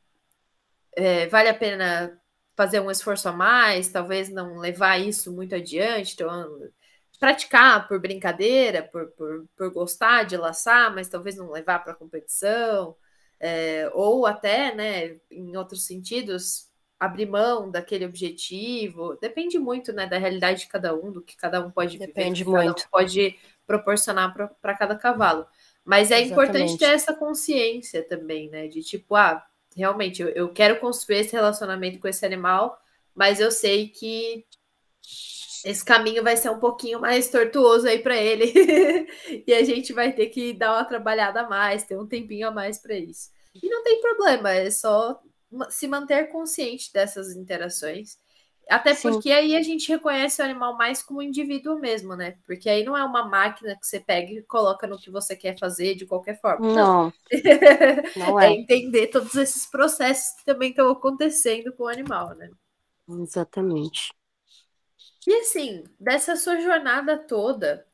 [0.95, 2.20] é, vale a pena
[2.55, 6.59] fazer um esforço a mais, talvez não levar isso muito adiante, então
[7.19, 12.95] praticar por brincadeira, por, por, por gostar de laçar, mas talvez não levar para competição,
[13.39, 16.67] é, ou até, né, em outros sentidos,
[16.99, 19.15] abrir mão daquele objetivo.
[19.21, 22.43] Depende muito, né, da realidade de cada um, do que cada um pode viver, depende
[22.43, 23.37] que cada um muito, pode
[23.67, 25.45] proporcionar para cada cavalo.
[25.85, 26.79] Mas é importante exatamente.
[26.79, 31.99] ter essa consciência também, né, de tipo, ah, realmente, eu, eu quero construir esse relacionamento
[31.99, 32.79] com esse animal,
[33.15, 34.45] mas eu sei que
[35.63, 38.51] esse caminho vai ser um pouquinho mais tortuoso aí para ele.
[39.45, 42.51] e a gente vai ter que dar uma trabalhada a mais, ter um tempinho a
[42.51, 43.29] mais para isso.
[43.62, 45.21] E não tem problema, é só
[45.69, 48.17] se manter consciente dessas interações.
[48.71, 49.12] Até Sim.
[49.12, 52.38] porque aí a gente reconhece o animal mais como indivíduo mesmo, né?
[52.45, 55.60] Porque aí não é uma máquina que você pega e coloca no que você quer
[55.60, 56.73] fazer de qualquer forma.
[56.73, 57.13] Não.
[58.15, 58.47] não é.
[58.47, 62.49] é entender todos esses processos que também estão acontecendo com o animal, né?
[63.10, 64.13] Exatamente.
[65.27, 67.86] E assim, dessa sua jornada toda,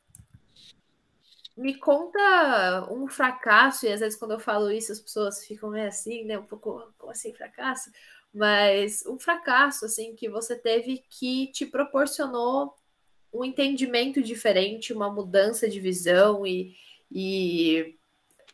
[1.56, 5.88] me conta um fracasso, e às vezes quando eu falo isso as pessoas ficam meio
[5.88, 6.38] assim, né?
[6.38, 7.90] Um pouco como assim, fracasso?
[8.32, 12.74] Mas um fracasso, assim, que você teve que te proporcionou
[13.32, 16.74] um entendimento diferente, uma mudança de visão e,
[17.10, 17.96] e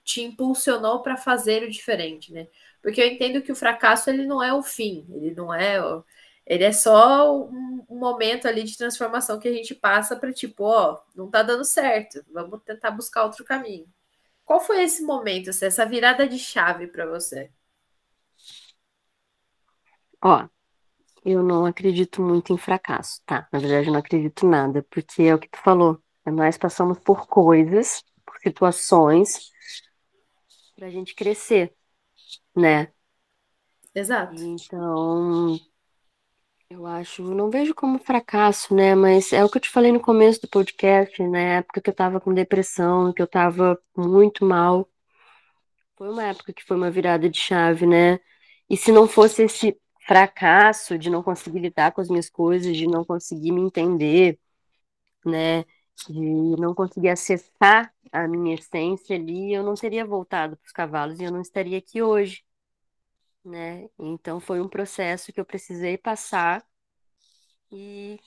[0.04, 2.48] te impulsionou para fazer o diferente, né?
[2.82, 5.78] Porque eu entendo que o fracasso ele não é o fim, ele não é
[6.46, 10.64] ele é só um, um momento ali de transformação que a gente passa para tipo,
[10.64, 13.86] ó, não tá dando certo, vamos tentar buscar outro caminho.
[14.44, 17.50] Qual foi esse momento, assim, essa virada de chave para você?
[20.24, 20.48] Ó,
[21.24, 23.46] eu não acredito muito em fracasso, tá?
[23.52, 26.02] Na verdade, eu não acredito nada, porque é o que tu falou.
[26.26, 29.50] Nós passamos por coisas, por situações,
[30.74, 31.74] pra gente crescer,
[32.56, 32.90] né?
[33.94, 34.42] Exato.
[34.42, 35.58] Então,
[36.70, 38.94] eu acho, não vejo como fracasso, né?
[38.94, 41.56] Mas é o que eu te falei no começo do podcast, na né?
[41.58, 44.88] época que eu tava com depressão, que eu tava muito mal.
[45.96, 48.18] Foi uma época que foi uma virada de chave, né?
[48.68, 52.86] E se não fosse esse fracasso de não conseguir lidar com as minhas coisas, de
[52.86, 54.38] não conseguir me entender,
[55.26, 55.62] né?
[56.08, 56.14] De
[56.60, 61.24] não conseguir acessar a minha essência ali, eu não teria voltado para os cavalos e
[61.24, 62.44] eu não estaria aqui hoje
[63.44, 63.88] né?
[63.98, 66.64] Então foi um processo que eu precisei passar
[67.70, 68.18] e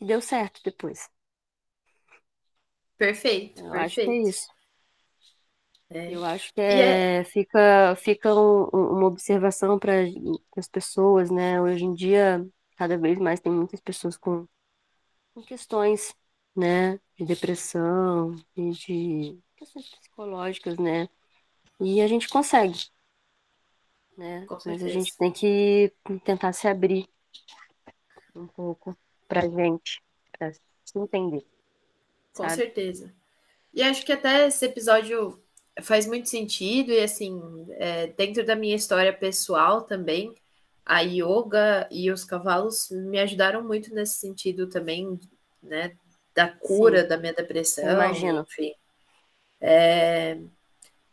[0.00, 1.10] deu certo depois.
[2.96, 3.82] Perfeito, eu perfeito.
[3.82, 4.48] acho que é isso.
[5.92, 6.14] É.
[6.14, 7.24] Eu acho que é, é...
[7.24, 9.92] fica, fica um, uma observação para
[10.56, 11.60] as pessoas, né?
[11.60, 14.46] Hoje em dia, cada vez mais tem muitas pessoas com,
[15.34, 16.14] com questões,
[16.56, 16.98] né?
[17.16, 21.08] De depressão e de questões psicológicas, né?
[21.80, 22.78] E a gente consegue
[24.16, 24.46] né?
[24.66, 25.92] Mas a gente tem que
[26.24, 27.08] tentar se abrir
[28.34, 31.46] um pouco pra gente, pra se entender.
[32.34, 32.54] Com sabe?
[32.54, 33.14] certeza.
[33.72, 35.41] E acho que até esse episódio
[35.80, 40.34] faz muito sentido, e assim, é, dentro da minha história pessoal também,
[40.84, 45.18] a yoga e os cavalos me ajudaram muito nesse sentido também,
[45.62, 45.96] né?
[46.34, 47.08] Da cura Sim.
[47.08, 47.90] da minha depressão.
[47.90, 48.40] Imagino.
[48.40, 48.74] Enfim.
[49.60, 50.38] É,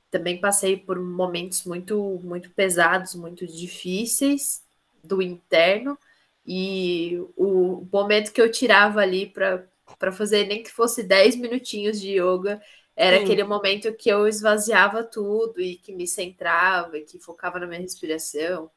[0.09, 4.63] também passei por momentos muito, muito pesados, muito difíceis
[5.03, 5.97] do interno,
[6.45, 12.19] e o momento que eu tirava ali para fazer nem que fosse 10 minutinhos de
[12.19, 12.59] yoga,
[12.99, 13.23] era Sim.
[13.23, 17.79] aquele momento que eu esvaziava tudo e que me centrava e que focava na minha
[17.79, 18.69] respiração.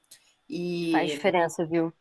[0.49, 0.93] E...
[0.93, 1.93] Faz diferença, viu?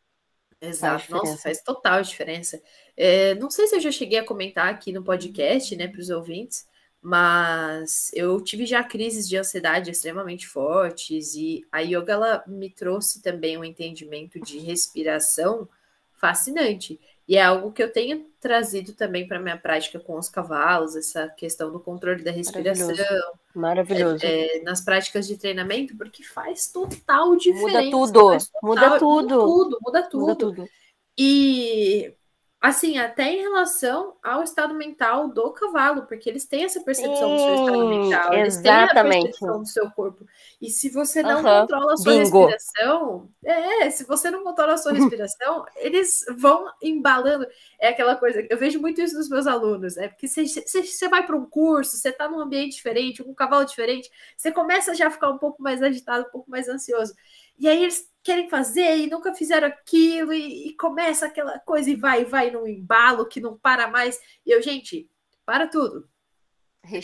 [0.62, 2.62] Exato, faz nossa, faz total diferença.
[2.96, 6.12] É, não sei se eu já cheguei a comentar aqui no podcast, né, para os
[6.12, 6.68] ouvintes,
[7.02, 13.20] mas eu tive já crises de ansiedade extremamente fortes e a yoga ela me trouxe
[13.24, 15.68] também um entendimento de respiração
[16.14, 17.00] fascinante.
[17.32, 21.30] E é algo que eu tenho trazido também para minha prática com os cavalos, essa
[21.30, 22.88] questão do controle da respiração.
[22.88, 23.32] Maravilhoso.
[23.56, 24.26] Maravilhoso.
[24.26, 27.84] É, é, nas práticas de treinamento, porque faz total diferença.
[27.84, 28.14] Muda tudo.
[28.14, 29.46] Total, muda tudo.
[29.46, 30.20] Muda tudo, muda tudo.
[30.20, 30.70] Muda tudo.
[31.18, 32.14] E
[32.62, 37.36] Assim, até em relação ao estado mental do cavalo, porque eles têm essa percepção Sim,
[37.36, 38.94] do seu estado mental, eles exatamente.
[38.94, 40.28] têm a percepção do seu corpo.
[40.62, 42.46] E se você não uhum, controla a sua bingo.
[42.46, 47.48] respiração, é, se você não controla a sua respiração, eles vão embalando.
[47.80, 51.36] É aquela coisa, eu vejo muito isso dos meus alunos, é porque você, vai para
[51.36, 55.12] um curso, você está num ambiente diferente, com um cavalo diferente, você começa já a
[55.12, 57.16] ficar um pouco mais agitado, um pouco mais ansioso.
[57.58, 61.96] E aí eles querem fazer e nunca fizeram aquilo, e, e começa aquela coisa e
[61.96, 64.20] vai, vai num embalo que não para mais.
[64.46, 65.10] E eu, gente,
[65.44, 66.08] para tudo.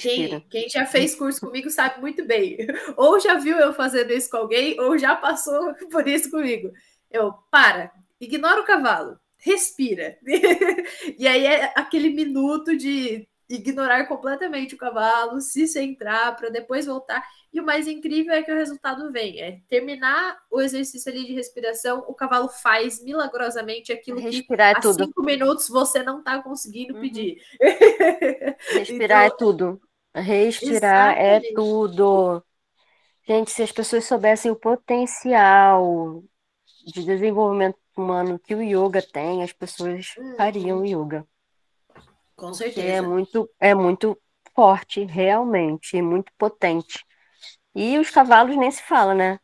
[0.01, 2.57] Quem, quem, já fez curso comigo sabe muito bem.
[2.97, 6.71] Ou já viu eu fazendo isso com alguém, ou já passou por isso comigo.
[7.11, 10.17] Eu, para, ignora o cavalo, respira.
[11.17, 17.23] e aí é aquele minuto de ignorar completamente o cavalo, se centrar para depois voltar.
[17.57, 19.41] E o mais incrível é que o resultado vem.
[19.41, 24.81] É terminar o exercício ali de respiração, o cavalo faz milagrosamente aquilo Respirar que é
[24.81, 25.05] tudo.
[25.05, 27.01] cinco minutos você não está conseguindo uhum.
[27.01, 27.41] pedir.
[28.73, 29.81] Respirar é então, é tudo.
[30.13, 31.47] Respirar exatamente.
[31.47, 32.43] é tudo.
[33.27, 36.23] Gente, se as pessoas soubessem o potencial
[36.85, 40.35] de desenvolvimento humano que o yoga tem, as pessoas Uhum.
[40.35, 41.25] fariam yoga.
[42.35, 43.01] Com é certeza.
[43.01, 44.15] muito, é muito
[44.53, 47.03] forte, realmente, muito potente.
[47.83, 49.39] E os cavalos nem se fala, né?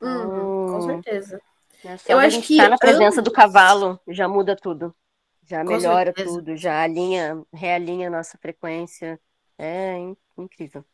[0.00, 1.42] Uhum, com certeza.
[1.82, 4.94] né, Eu acho que estar na presença do ambos- cavalo já muda tudo.
[5.42, 6.22] Já Com melhora certeza.
[6.22, 9.20] tudo, já alinha, realinha a nossa frequência.
[9.58, 10.84] É in- incrível.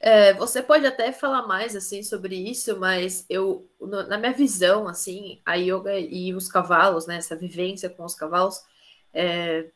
[0.00, 3.68] É, você pode até falar mais assim sobre isso, mas eu,
[4.08, 8.62] na minha visão, assim, a yoga e os cavalos, né, essa vivência com os cavalos,
[9.12, 9.70] é,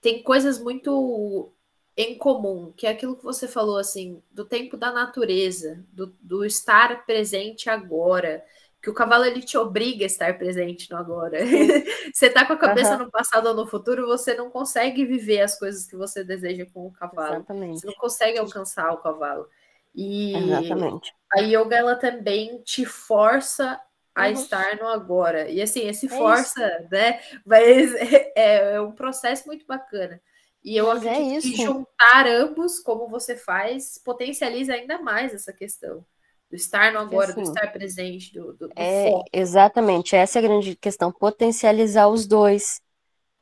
[0.00, 1.52] tem coisas muito
[1.96, 6.44] em comum, que é aquilo que você falou, assim, do tempo da natureza, do, do
[6.44, 8.44] estar presente agora,
[8.82, 11.38] que o cavalo ele te obriga a estar presente no agora.
[12.12, 12.98] Você tá com a cabeça Aham.
[12.98, 16.86] no passado ou no futuro, você não consegue viver as coisas que você deseja com
[16.86, 17.46] o cavalo.
[17.46, 17.80] Exatamente.
[17.80, 19.48] Você não consegue alcançar o cavalo.
[19.94, 21.14] E Exatamente.
[21.32, 23.80] a yoga ela também te força
[24.14, 24.30] a Uhum.
[24.30, 25.48] estar no agora.
[25.50, 26.44] E assim, esse isso.
[26.48, 27.20] força, né?
[27.44, 30.20] Mas é, é um processo muito bacana.
[30.64, 31.56] E eu Mas é acredito que isso.
[31.56, 36.06] juntar ambos, como você faz, potencializa ainda mais essa questão
[36.50, 39.30] do estar no agora, do assim, estar presente, do, do, do É, foco.
[39.32, 42.80] exatamente, essa é a grande questão, potencializar os dois,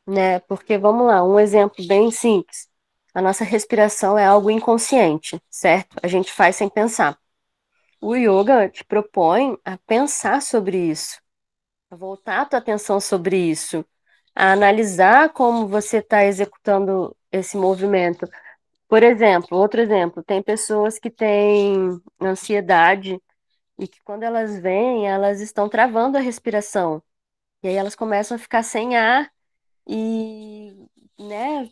[0.07, 0.41] né?
[0.41, 2.69] Porque vamos lá, um exemplo bem simples.
[3.15, 5.97] A nossa respiração é algo inconsciente, certo?
[6.03, 7.19] A gente faz sem pensar.
[8.01, 11.21] O yoga te propõe a pensar sobre isso,
[11.91, 13.85] a voltar a tua atenção sobre isso,
[14.35, 18.29] a analisar como você está executando esse movimento.
[18.88, 23.21] Por exemplo, outro exemplo, tem pessoas que têm ansiedade
[23.79, 27.03] e que quando elas vêm, elas estão travando a respiração.
[27.62, 29.33] E aí elas começam a ficar sem ar
[29.88, 30.75] e,
[31.18, 31.71] né,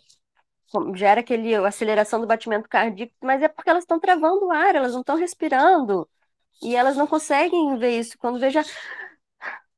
[0.94, 4.92] gera aquele aceleração do batimento cardíaco, mas é porque elas estão travando o ar, elas
[4.92, 6.08] não estão respirando.
[6.62, 8.18] E elas não conseguem ver isso.
[8.18, 8.62] Quando veja,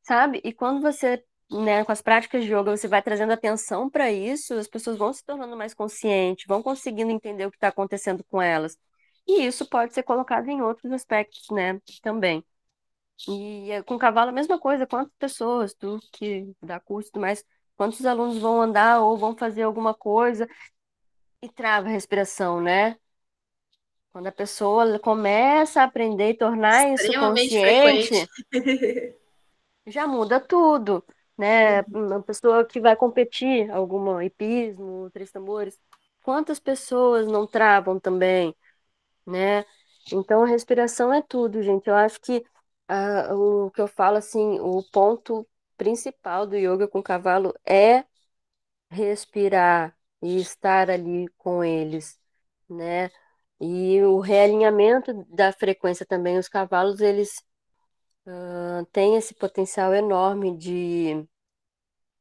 [0.02, 0.40] sabe?
[0.44, 4.54] E quando você, né, com as práticas de yoga, você vai trazendo atenção para isso,
[4.54, 8.40] as pessoas vão se tornando mais conscientes, vão conseguindo entender o que está acontecendo com
[8.40, 8.78] elas.
[9.26, 12.44] E isso pode ser colocado em outros aspectos, né, também.
[13.28, 17.20] E é, com cavalo a mesma coisa, quantas pessoas, tu que dá curso e tudo
[17.22, 17.44] mais,
[17.76, 20.48] quantos alunos vão andar ou vão fazer alguma coisa
[21.40, 22.96] e trava a respiração, né?
[24.12, 28.28] Quando a pessoa começa a aprender e tornar isso consciente,
[29.86, 31.04] já muda tudo,
[31.38, 31.82] né?
[31.84, 35.78] Uma pessoa que vai competir, alguma hipismo, três tambores,
[36.22, 38.54] quantas pessoas não travam também,
[39.26, 39.64] né?
[40.12, 41.88] Então, a respiração é tudo, gente.
[41.88, 42.44] Eu acho que
[42.88, 48.04] ah, o que eu falo, assim, o ponto principal do yoga com o cavalo é
[48.90, 52.20] respirar e estar ali com eles,
[52.68, 53.10] né?
[53.60, 56.38] E o realinhamento da frequência também.
[56.38, 57.42] Os cavalos, eles
[58.26, 61.26] ah, têm esse potencial enorme de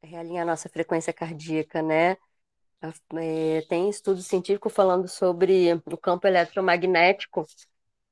[0.04, 2.18] realinhar nossa frequência cardíaca, né?
[3.16, 7.46] Eh, tem estudo científico falando sobre o campo eletromagnético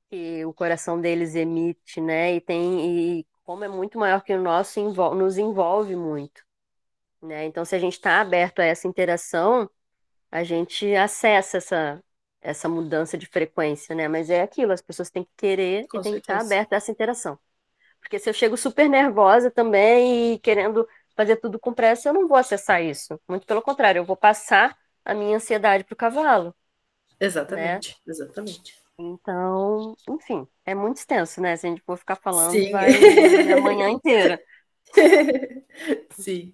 [0.09, 2.35] que o coração deles emite, né?
[2.35, 6.43] E tem e como é muito maior que o nosso, envol- nos envolve muito,
[7.21, 7.45] né?
[7.45, 9.69] Então, se a gente está aberto a essa interação,
[10.31, 12.03] a gente acessa essa
[12.41, 14.07] essa mudança de frequência, né?
[14.07, 16.39] Mas é aquilo, as pessoas têm que querer Com e têm que estar certeza.
[16.39, 17.39] abertas a essa interação.
[18.01, 22.27] Porque se eu chego super nervosa também e querendo fazer tudo com pressa, eu não
[22.27, 23.19] vou acessar isso.
[23.27, 26.55] Muito pelo contrário, eu vou passar a minha ansiedade pro cavalo,
[27.55, 27.79] né?
[27.79, 28.79] Exatamente, exatamente.
[28.97, 31.55] Então, enfim, é muito extenso, né?
[31.55, 32.71] Se a gente for ficar falando, Sim.
[32.71, 32.91] vai
[33.53, 34.41] a manhã inteira.
[36.11, 36.53] Sim.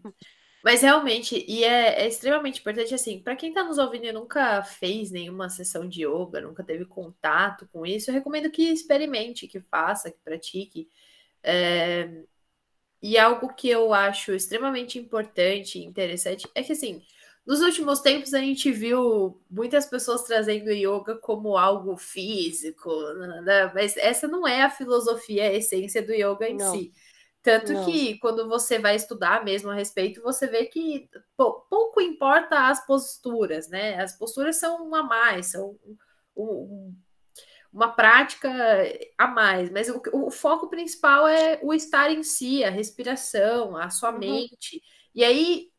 [0.64, 4.64] Mas realmente, e é, é extremamente importante, assim, para quem está nos ouvindo e nunca
[4.64, 9.60] fez nenhuma sessão de yoga, nunca teve contato com isso, eu recomendo que experimente, que
[9.60, 10.90] faça, que pratique.
[11.46, 12.26] É,
[13.02, 17.04] E algo que eu acho extremamente importante e interessante é que, assim,
[17.46, 22.90] nos últimos tempos a gente viu muitas pessoas trazendo yoga como algo físico,
[23.44, 23.72] né?
[23.76, 26.92] mas essa não é a filosofia, a essência do yoga em Não, si.
[27.44, 27.78] Tanto não.
[27.78, 32.84] que quando você vai estudar mesmo a respeito, você vê que pou- pouco importa as
[32.88, 34.02] posturas, né?
[34.02, 35.78] As posturas são um a mais, são
[36.36, 36.96] um- um-
[37.76, 38.50] uma prática
[39.18, 43.90] a mais, mas o, o foco principal é o estar em si, a respiração, a
[43.90, 44.20] sua Uhum.
[44.20, 44.82] mente.
[45.14, 45.70] E aí,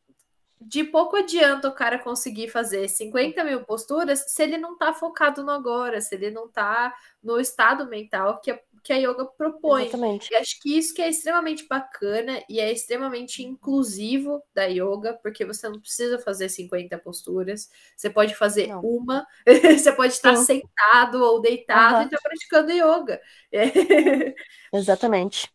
[0.61, 5.43] de pouco adianta o cara conseguir fazer 50 mil posturas se ele não tá focado
[5.43, 9.83] no agora, se ele não tá no estado mental que é, que a yoga propõe.
[9.83, 10.33] Exatamente.
[10.33, 15.43] E acho que isso que é extremamente bacana e é extremamente inclusivo da yoga, porque
[15.43, 18.79] você não precisa fazer 50 posturas, você pode fazer Não.
[18.81, 19.27] uma,
[19.77, 22.03] você pode estar sentado ou deitado Aham.
[22.03, 23.21] e estar praticando yoga.
[24.73, 25.51] Exatamente.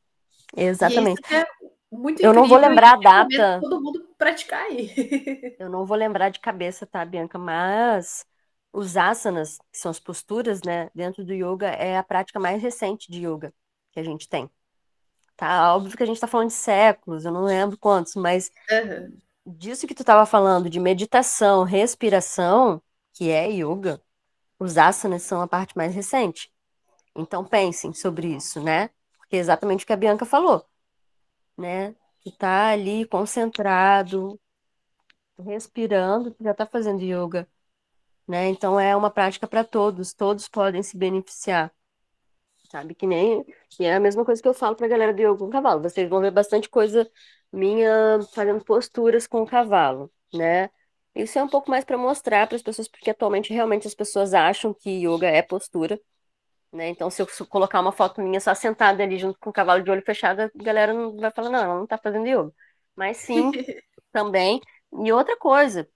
[0.55, 1.23] E Exatamente.
[1.35, 1.47] é
[1.91, 3.61] muito Eu não vou lembrar a data.
[3.63, 4.91] todo mundo praticar aí.
[5.59, 7.39] Eu não vou lembrar de cabeça, tá, Bianca?
[7.39, 8.27] Mas
[8.73, 13.11] os asanas, que são as posturas, né, dentro do yoga, é a prática mais recente
[13.11, 13.53] de yoga
[13.93, 14.51] que a gente tem.
[15.37, 15.75] Tá?
[15.75, 19.13] Óbvio que a gente tá falando de séculos, eu não lembro quantos, mas Aham.
[19.47, 24.03] disso que tu estava falando, de meditação, respiração, que é yoga,
[24.59, 26.53] os asanas são a parte mais recente.
[27.17, 28.91] Então pensem sobre isso, né?
[29.19, 30.65] Porque é exatamente o que a Bianca falou,
[31.57, 31.95] né?
[32.23, 34.41] Tu tá ali concentrado,
[35.39, 37.49] respirando, tu já tá fazendo yoga,
[38.29, 38.49] né?
[38.49, 41.73] Então é uma prática para todos, todos podem se beneficiar.
[42.71, 43.45] Sabe que nem
[43.79, 45.83] e é a mesma coisa que eu falo pra galera do yoga com cavalo.
[45.83, 47.11] Vocês vão ver bastante coisa
[47.53, 50.71] minha fazendo posturas com o cavalo, né?
[51.15, 54.33] Isso é um pouco mais para mostrar para as pessoas, porque atualmente realmente as pessoas
[54.33, 56.01] acham que yoga é postura,
[56.73, 56.89] né?
[56.89, 59.91] Então, se eu colocar uma foto minha só sentada ali junto com o cavalo de
[59.91, 62.53] olho fechado, a galera não vai falar, não, ela não tá fazendo yoga.
[62.97, 63.51] Mas sim,
[64.13, 64.61] também.
[65.05, 65.89] E outra coisa,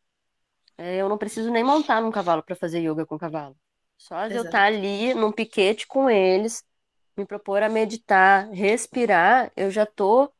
[0.78, 3.56] eu não preciso nem montar num cavalo para fazer yoga com o cavalo.
[3.98, 6.64] Só eu estar ali num piquete com eles,
[7.16, 10.34] me propor a meditar, respirar, eu já estou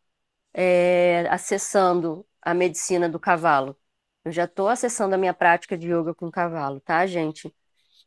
[1.30, 3.76] acessando a medicina do cavalo.
[4.24, 7.54] Eu já estou acessando a minha prática de yoga com o cavalo, tá, gente?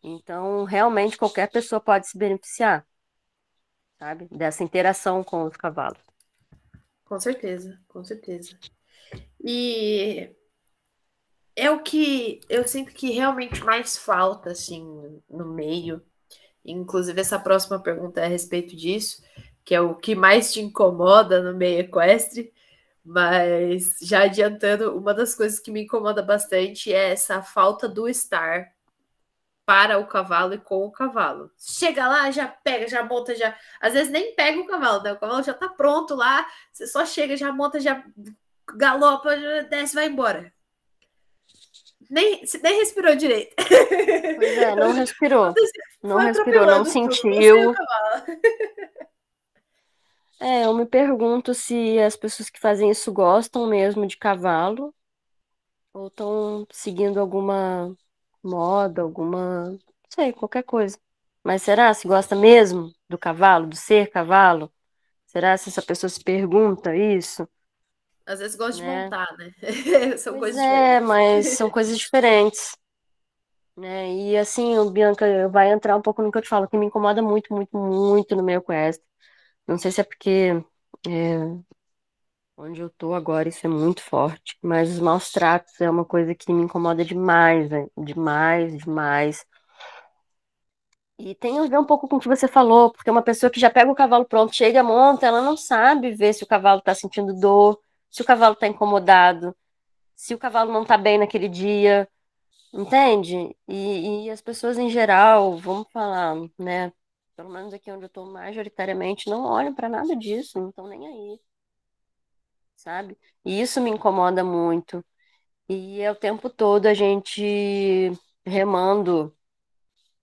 [0.04, 2.86] Então, realmente, qualquer pessoa pode se beneficiar,
[3.98, 4.28] sabe?
[4.30, 6.00] Dessa interação com os cavalos.
[7.06, 8.58] Com certeza, com certeza.
[9.44, 10.36] E
[11.60, 16.02] é o que eu sinto que realmente mais falta, assim, no meio.
[16.64, 19.24] Inclusive, essa próxima pergunta é a respeito disso,
[19.66, 22.54] que é o que mais te incomoda no meio equestre.
[23.04, 28.72] Mas já adiantando, uma das coisas que me incomoda bastante é essa falta do estar
[29.66, 31.52] para o cavalo e com o cavalo.
[31.58, 33.56] Chega lá, já pega, já monta, já.
[33.80, 35.14] Às vezes nem pega o cavalo, né?
[35.14, 38.04] O cavalo já tá pronto lá, você só chega, já monta, já
[38.76, 40.54] galopa, já desce, vai embora.
[42.10, 43.56] Nem, nem respirou direito.
[43.56, 45.54] Pois é, não respirou.
[46.02, 47.74] Não respirou, não sentiu.
[50.42, 54.96] É, eu me pergunto se as pessoas que fazem isso gostam mesmo de cavalo
[55.94, 57.96] ou estão seguindo alguma
[58.42, 59.80] moda, alguma, não
[60.10, 60.98] sei, qualquer coisa.
[61.44, 64.72] Mas será se gosta mesmo do cavalo, do ser cavalo?
[65.28, 67.48] Será se essa pessoa se pergunta isso,
[68.30, 68.88] Às vezes gosta de né?
[68.88, 69.54] montar, né?
[70.18, 71.02] São Pois coisas é, diferentes.
[71.02, 72.76] mas são coisas diferentes,
[73.76, 74.12] né?
[74.14, 76.86] E assim, o Bianca vai entrar um pouco no que eu te falo, que me
[76.88, 79.06] incomoda muito, muito, muito no meio equestre.
[79.68, 80.64] Não sei se é porque
[81.08, 81.40] é,
[82.58, 86.36] onde eu tô agora isso é muito forte, mas os maus tratos é uma coisa
[86.36, 87.92] que me incomoda demais, velho.
[87.98, 89.46] Demais, demais.
[91.18, 93.60] E tem a ver um pouco com o que você falou, porque uma pessoa que
[93.60, 96.96] já pega o cavalo pronto, chega, monta, ela não sabe ver se o cavalo tá
[96.96, 97.78] sentindo dor,
[98.12, 99.56] se o cavalo tá incomodado,
[100.16, 102.10] se o cavalo não tá bem naquele dia,
[102.74, 103.56] entende?
[103.68, 106.94] E, e as pessoas em geral, vamos falar, né?
[107.36, 111.08] Pelo menos aqui onde eu tô majoritariamente, não olham pra nada disso, não estão nem
[111.08, 111.40] aí,
[112.76, 113.18] sabe?
[113.46, 115.04] E isso me incomoda muito.
[115.70, 118.12] E é o tempo todo a gente
[118.46, 119.36] remando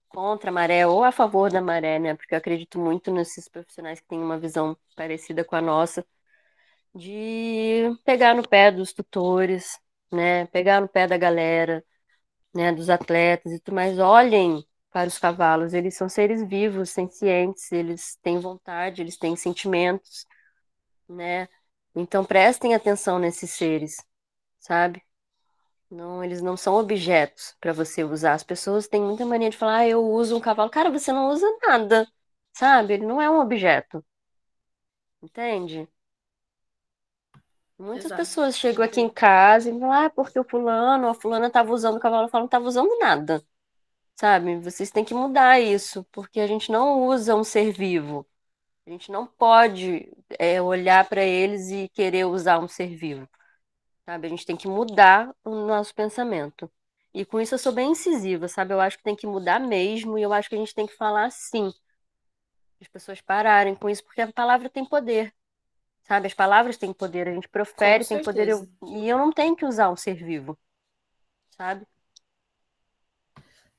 [0.09, 2.15] contra a maré ou a favor da maré, né?
[2.15, 6.05] Porque eu acredito muito nesses profissionais que têm uma visão parecida com a nossa,
[6.95, 9.79] de pegar no pé dos tutores,
[10.11, 10.45] né?
[10.47, 11.83] Pegar no pé da galera,
[12.53, 12.71] né?
[12.73, 13.99] Dos atletas e tudo mais.
[13.99, 20.25] Olhem para os cavalos, eles são seres vivos, sencientes, eles têm vontade, eles têm sentimentos,
[21.09, 21.47] né?
[21.95, 23.97] Então prestem atenção nesses seres,
[24.59, 25.03] sabe?
[25.89, 28.33] Não, eles não são objetos para você usar.
[28.33, 30.69] As pessoas têm muita mania de falar, ah, eu uso um cavalo.
[30.69, 32.07] Cara, você não usa nada,
[32.53, 32.93] sabe?
[32.95, 34.03] Ele não é um objeto.
[35.21, 35.87] Entende?
[37.79, 38.17] Muitas Exato.
[38.17, 41.71] pessoas chegam aqui em casa e falam, ah, porque o fulano ou a fulana estava
[41.71, 42.25] usando o cavalo.
[42.25, 43.43] Eu falo, não estava usando nada,
[44.15, 44.57] sabe?
[44.59, 48.27] Vocês têm que mudar isso, porque a gente não usa um ser vivo.
[48.87, 53.27] A gente não pode é, olhar para eles e querer usar um ser vivo,
[54.05, 54.27] sabe?
[54.27, 56.71] A gente tem que mudar o nosso pensamento.
[57.13, 58.73] E com isso eu sou bem incisiva, sabe?
[58.73, 60.95] Eu acho que tem que mudar mesmo e eu acho que a gente tem que
[60.95, 61.71] falar assim.
[62.81, 65.33] As pessoas pararem com isso, porque a palavra tem poder,
[66.07, 66.27] sabe?
[66.27, 68.47] As palavras têm poder, a gente profere, tem poder.
[68.49, 68.67] eu-.
[68.87, 70.57] E eu não tenho que usar um ser vivo,
[71.49, 71.85] sabe?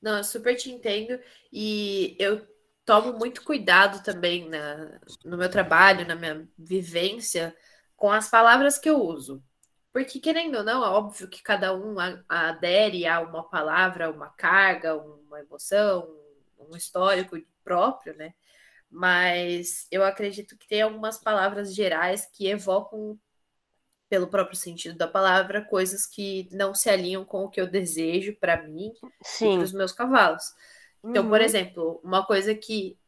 [0.01, 1.19] Não, eu super te entendo.
[1.51, 2.47] E eu
[2.85, 7.55] tomo muito cuidado também na, no meu trabalho, na minha vivência,
[7.95, 9.43] com as palavras que eu uso.
[9.91, 11.95] Porque, querendo ou não, é óbvio que cada um
[12.29, 16.07] adere a uma palavra, uma carga, uma emoção,
[16.59, 18.33] um histórico próprio, né?
[18.89, 23.17] Mas eu acredito que tem algumas palavras gerais que evocam,
[24.09, 28.35] pelo próprio sentido da palavra, coisas que não se alinham com o que eu desejo
[28.35, 29.53] para mim Sim.
[29.53, 30.53] e para os meus cavalos.
[31.03, 31.29] Então, uhum.
[31.29, 32.98] por exemplo, uma coisa que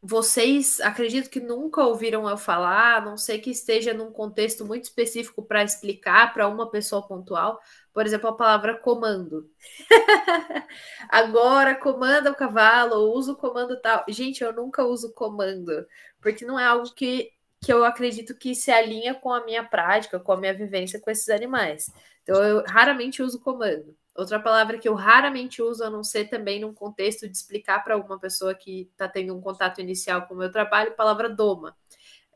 [0.00, 5.42] vocês acredito que nunca ouviram eu falar, não sei que esteja num contexto muito específico
[5.42, 7.60] para explicar para uma pessoa pontual,
[7.92, 9.50] por exemplo, a palavra comando.
[11.10, 14.04] Agora comanda o cavalo, ou usa o comando tal.
[14.08, 15.84] Gente, eu nunca uso comando,
[16.20, 20.20] porque não é algo que, que eu acredito que se alinha com a minha prática,
[20.20, 21.90] com a minha vivência com esses animais.
[22.22, 23.96] Então, eu raramente uso comando.
[24.18, 27.94] Outra palavra que eu raramente uso, a não ser também num contexto de explicar para
[27.94, 31.76] alguma pessoa que está tendo um contato inicial com o meu trabalho, palavra doma.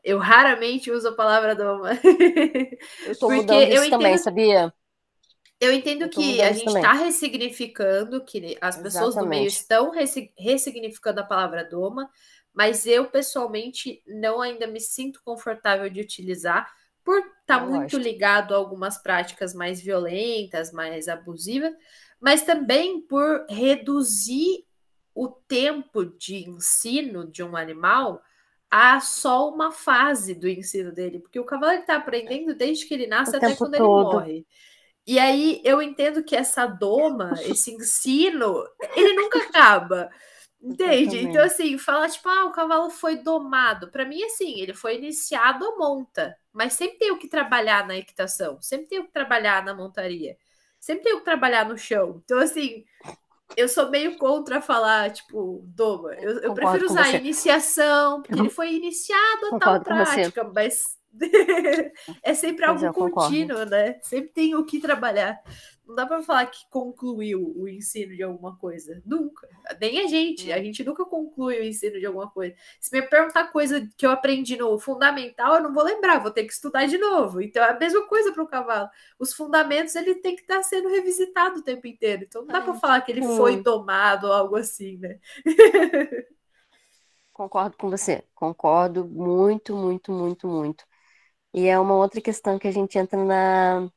[0.01, 1.89] Eu raramente uso a palavra doma.
[3.05, 4.73] Eu estou mudando isso entendo, também, sabia?
[5.59, 9.23] Eu entendo eu que a gente está ressignificando, que as pessoas Exatamente.
[9.25, 9.91] do meio estão
[10.37, 12.09] ressignificando a palavra doma,
[12.53, 16.71] mas eu pessoalmente não ainda me sinto confortável de utilizar,
[17.03, 21.73] por estar tá muito ligado a algumas práticas mais violentas, mais abusivas,
[22.19, 24.65] mas também por reduzir
[25.13, 28.21] o tempo de ensino de um animal
[28.71, 33.05] a só uma fase do ensino dele, porque o cavalo está aprendendo desde que ele
[33.05, 34.19] nasce o até quando todo.
[34.21, 34.47] ele morre.
[35.05, 38.63] E aí eu entendo que essa doma, esse ensino,
[38.95, 40.09] ele nunca acaba.
[40.63, 41.19] Entende?
[41.19, 43.89] Então, assim, falar tipo, ah, o cavalo foi domado.
[43.91, 47.97] Para mim, assim, ele foi iniciado a monta, mas sempre tem o que trabalhar na
[47.97, 50.37] equitação, sempre tem o que trabalhar na montaria,
[50.79, 52.21] sempre tem o que trabalhar no chão.
[52.23, 52.85] Então, assim,
[53.57, 56.13] eu sou meio contra falar, tipo, doma.
[56.15, 60.97] Eu, eu prefiro usar iniciação, porque ele foi iniciado a Concordo tal prática, mas
[62.23, 63.99] é sempre algo contínuo, né?
[64.01, 65.39] Sempre tem o que trabalhar.
[65.85, 69.01] Não dá para falar que concluiu o ensino de alguma coisa.
[69.05, 69.47] Nunca.
[69.81, 70.51] Nem a gente.
[70.51, 72.55] A gente nunca conclui o ensino de alguma coisa.
[72.79, 76.45] Se me perguntar coisa que eu aprendi no fundamental, eu não vou lembrar, vou ter
[76.45, 77.41] que estudar de novo.
[77.41, 78.89] Então é a mesma coisa para o cavalo.
[79.19, 82.23] Os fundamentos ele tem que estar tá sendo revisitado o tempo inteiro.
[82.23, 85.19] Então não dá para falar que ele foi domado ou algo assim, né?
[87.33, 88.23] Concordo com você.
[88.33, 90.85] Concordo muito, muito, muito, muito.
[91.53, 93.91] E é uma outra questão que a gente entra na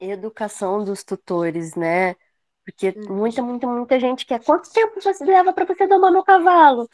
[0.00, 2.14] educação dos tutores, né?
[2.64, 3.16] Porque uhum.
[3.16, 4.42] muita, muita, muita gente quer.
[4.44, 6.88] Quanto tempo você leva para você domar meu cavalo?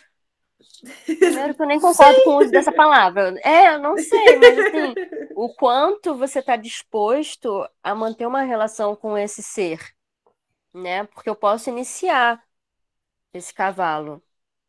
[1.05, 3.39] Primeiro que eu nem concordo com o uso dessa palavra.
[3.43, 4.95] É, eu não sei, mas assim,
[5.35, 9.81] o quanto você está disposto a manter uma relação com esse ser,
[10.75, 11.05] né?
[11.05, 12.43] Porque eu posso iniciar
[13.33, 14.23] esse cavalo,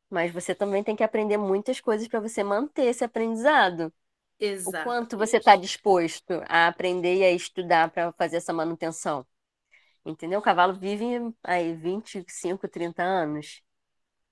[0.10, 3.94] mas você também tem que aprender muitas coisas para você manter esse aprendizado.
[4.40, 4.78] Exato.
[4.78, 9.26] O quanto você está disposto a aprender e a estudar para fazer essa manutenção.
[10.06, 10.40] Entendeu?
[10.40, 11.06] O cavalo vive
[11.44, 13.62] aí 25, 30 anos.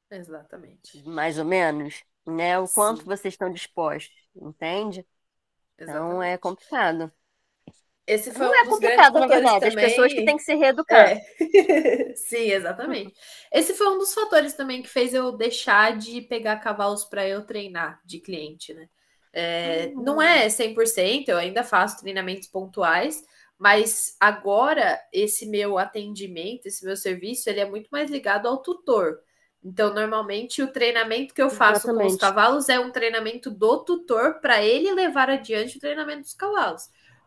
[0.10, 1.04] Exatamente.
[1.08, 2.04] Mais ou menos.
[2.26, 2.58] Né?
[2.60, 2.74] O Sim.
[2.74, 5.06] quanto vocês estão dispostos, entende?
[5.78, 6.08] Exatamente.
[6.08, 7.12] Então é complicado.
[8.08, 9.70] Esse foi Não um é complicado, na verdade.
[9.70, 9.86] Também...
[9.86, 11.10] As pessoas que têm que se reeducar.
[11.10, 11.22] É.
[12.16, 13.14] Sim, exatamente.
[13.52, 17.46] Esse foi um dos fatores também que fez eu deixar de pegar cavalos para eu
[17.46, 18.88] treinar de cliente, né?
[19.38, 20.02] É, uhum.
[20.02, 23.22] Não é 100%, eu ainda faço treinamentos pontuais,
[23.60, 29.20] mas agora esse meu atendimento, esse meu serviço, ele é muito mais ligado ao tutor.
[29.62, 32.08] Então, normalmente, o treinamento que eu faço Exatamente.
[32.08, 36.34] com os cavalos é um treinamento do tutor para ele levar adiante o treinamento dos
[36.34, 36.84] cavalos.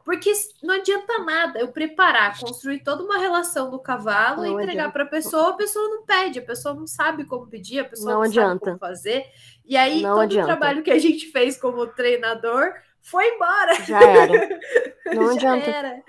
[0.08, 0.32] Porque
[0.62, 5.06] não adianta nada eu preparar, construir toda uma relação do cavalo e entregar para a
[5.06, 8.32] pessoa, a pessoa não pede, a pessoa não sabe como pedir, a pessoa não, não
[8.32, 9.26] sabe como fazer.
[9.66, 10.44] E aí, não todo adianta.
[10.44, 13.74] o trabalho que a gente fez como treinador foi embora.
[13.84, 14.60] Já era.
[15.14, 15.70] Não adianta.
[15.70, 16.02] Era.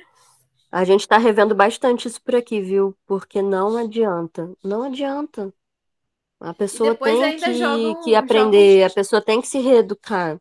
[0.72, 2.96] A gente está revendo bastante isso por aqui, viu?
[3.06, 4.50] Porque não adianta.
[4.64, 5.54] Não adianta.
[6.40, 8.88] A pessoa tem que, jogam, que aprender, jogam...
[8.88, 10.40] a pessoa tem que se reeducar.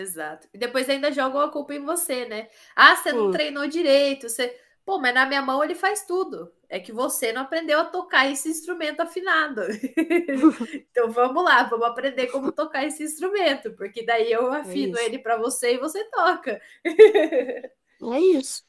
[0.00, 0.48] Exato.
[0.52, 2.48] E depois ainda jogam a culpa em você, né?
[2.74, 4.58] Ah, você não treinou direito, você.
[4.84, 6.52] Pô, mas na minha mão ele faz tudo.
[6.68, 9.60] É que você não aprendeu a tocar esse instrumento afinado.
[10.90, 15.04] então vamos lá, vamos aprender como tocar esse instrumento, porque daí eu é afino é
[15.04, 16.60] ele para você e você toca.
[16.84, 18.64] é isso.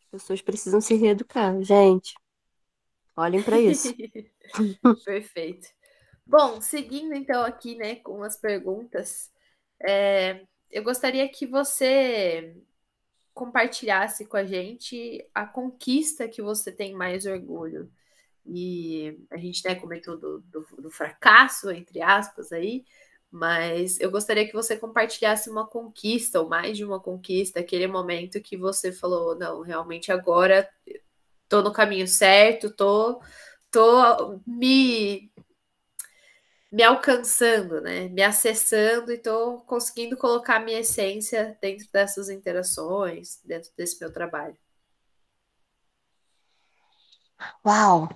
[0.00, 2.14] As pessoas precisam se reeducar, gente.
[3.16, 3.94] Olhem para isso.
[5.04, 5.68] Perfeito.
[6.26, 9.32] Bom, seguindo então aqui, né, com as perguntas.
[9.82, 12.56] É, eu gostaria que você
[13.32, 17.90] compartilhasse com a gente a conquista que você tem mais orgulho.
[18.44, 22.84] E a gente né, comentou do, do, do fracasso, entre aspas, aí,
[23.30, 28.40] mas eu gostaria que você compartilhasse uma conquista, ou mais de uma conquista, aquele momento
[28.40, 30.68] que você falou, não, realmente agora
[31.48, 33.20] tô no caminho certo, tô,
[33.70, 35.32] tô me,
[36.72, 38.08] me alcançando, né?
[38.08, 44.56] Me acessando e tô conseguindo colocar minha essência dentro dessas interações, dentro desse meu trabalho.
[47.64, 48.08] Uau!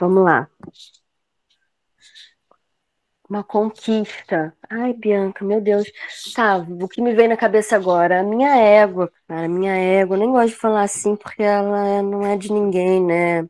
[0.00, 0.48] Vamos lá.
[3.28, 4.56] Uma conquista.
[4.70, 5.86] Ai, Bianca, meu Deus.
[6.34, 8.20] Tá, o que me vem na cabeça agora?
[8.20, 10.16] A minha égua, cara, a minha égua.
[10.16, 13.46] Eu nem gosto de falar assim porque ela não é de ninguém, né?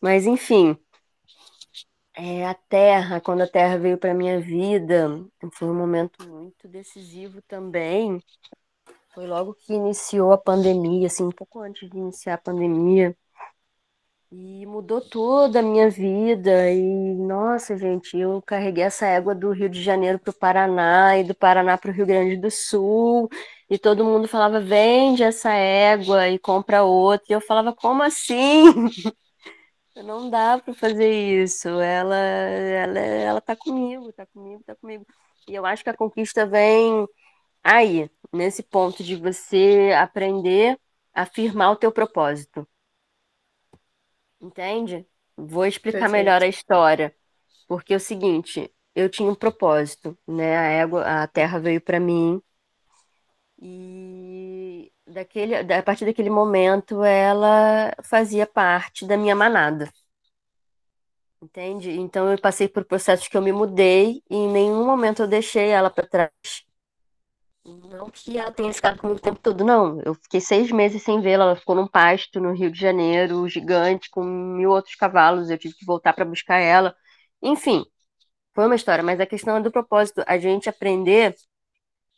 [0.00, 0.76] Mas, enfim.
[2.18, 5.08] É, a Terra, quando a Terra veio para minha vida,
[5.52, 8.22] foi um momento muito decisivo também.
[9.14, 13.16] Foi logo que iniciou a pandemia, assim, um pouco antes de iniciar a pandemia.
[14.30, 16.70] E mudou toda a minha vida.
[16.70, 16.80] E,
[17.14, 21.34] nossa, gente, eu carreguei essa égua do Rio de Janeiro para o Paraná e do
[21.34, 23.28] Paraná para o Rio Grande do Sul.
[23.70, 27.26] E todo mundo falava: vende essa égua e compra outra.
[27.30, 28.64] E eu falava: como assim?
[30.04, 31.10] Não dá para fazer
[31.42, 31.68] isso.
[31.68, 35.06] Ela, ela, ela tá comigo, tá comigo, tá comigo.
[35.48, 37.06] E eu acho que a conquista vem
[37.64, 40.78] aí, nesse ponto de você aprender
[41.14, 42.68] a firmar o teu propósito.
[44.40, 45.06] Entende?
[45.36, 46.10] Vou explicar Perfeito.
[46.10, 47.14] melhor a história.
[47.68, 50.56] Porque é o seguinte, eu tinha um propósito, né?
[50.58, 52.42] A égua, a terra veio para mim
[53.60, 54.45] e
[55.06, 59.90] daquele, a partir daquele momento ela fazia parte da minha manada.
[61.40, 61.90] Entende?
[61.92, 65.68] Então eu passei por processos que eu me mudei e em nenhum momento eu deixei
[65.68, 66.66] ela para trás.
[67.64, 70.00] Não que ela tenha ficado comigo o tempo todo, não.
[70.02, 71.44] Eu fiquei seis meses sem vê-la.
[71.44, 75.50] Ela ficou num pasto no Rio de Janeiro, gigante, com mil outros cavalos.
[75.50, 76.94] Eu tive que voltar para buscar ela.
[77.42, 77.84] Enfim,
[78.54, 79.04] foi uma história.
[79.04, 80.22] Mas a questão é do propósito.
[80.26, 81.34] A gente aprender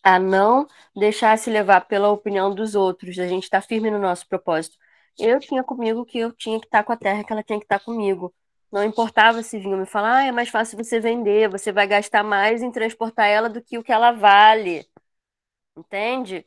[0.02, 3.18] a não deixar se levar pela opinião dos outros.
[3.18, 4.76] A gente estar tá firme no nosso propósito.
[5.18, 7.58] Eu tinha comigo que eu tinha que estar tá com a terra, que ela tinha
[7.58, 8.34] que estar tá comigo.
[8.70, 12.22] Não importava se vinham me falar, ah, é mais fácil você vender, você vai gastar
[12.22, 14.86] mais em transportar ela do que o que ela vale
[15.78, 16.46] entende?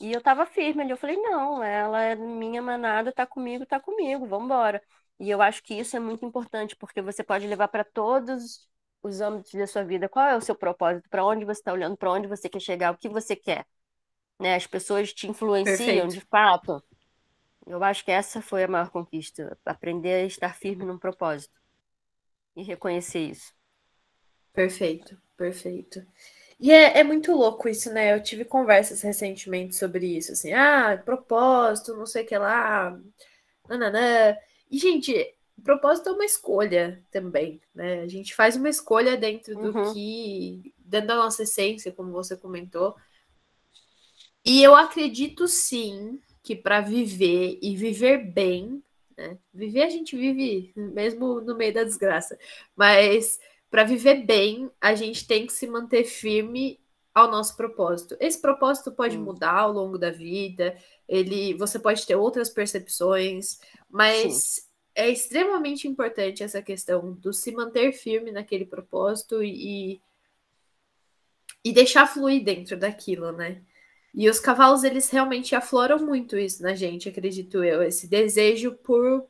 [0.00, 3.80] E eu tava firme ali, eu falei, não, ela é minha manada, tá comigo, tá
[3.80, 4.82] comigo, vamos embora.
[5.18, 8.68] E eu acho que isso é muito importante, porque você pode levar para todos
[9.06, 10.08] os âmbitos da sua vida.
[10.08, 11.08] Qual é o seu propósito?
[11.08, 11.96] Para onde você está olhando?
[11.96, 12.92] Para onde você quer chegar?
[12.92, 13.66] O que você quer?
[14.38, 14.54] Né?
[14.54, 16.08] As pessoas te influenciam Perfeito.
[16.08, 16.82] de fato.
[17.66, 21.60] Eu acho que essa foi a maior conquista, aprender a estar firme num propósito
[22.54, 23.52] e reconhecer isso.
[24.52, 26.06] Perfeito, perfeito.
[26.58, 28.14] E é, é muito louco isso, né?
[28.14, 32.98] Eu tive conversas recentemente sobre isso, assim, ah, propósito, não sei o que lá,
[33.68, 34.36] nananã.
[34.70, 38.00] E, gente, propósito é uma escolha também, né?
[38.00, 39.92] A gente faz uma escolha dentro do uhum.
[39.92, 42.94] que, dentro da nossa essência, como você comentou.
[44.44, 48.82] E eu acredito sim que para viver e viver bem,
[49.16, 49.38] né?
[49.52, 52.38] Viver a gente vive mesmo no meio da desgraça,
[52.76, 53.40] mas
[53.70, 56.78] para viver bem, a gente tem que se manter firme
[57.12, 58.16] ao nosso propósito.
[58.20, 59.22] Esse propósito pode hum.
[59.22, 60.76] mudar ao longo da vida,
[61.08, 64.65] ele, você pode ter outras percepções, mas Sim.
[64.96, 70.00] É extremamente importante essa questão do se manter firme naquele propósito e,
[71.62, 73.62] e deixar fluir dentro daquilo, né?
[74.14, 79.28] E os cavalos, eles realmente afloram muito isso na gente, acredito eu, esse desejo por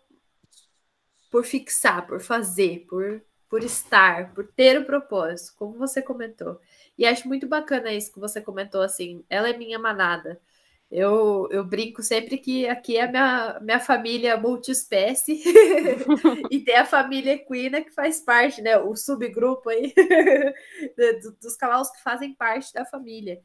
[1.30, 6.60] por fixar, por fazer, por por estar, por ter o propósito, como você comentou.
[6.98, 10.40] E acho muito bacana isso que você comentou, assim, ela é minha manada.
[10.88, 15.42] Eu, eu brinco sempre que aqui é minha, minha família multiespécie
[16.48, 18.78] e tem a família equina que faz parte, né?
[18.78, 19.92] O subgrupo aí
[21.42, 23.42] dos cavalos que fazem parte da família.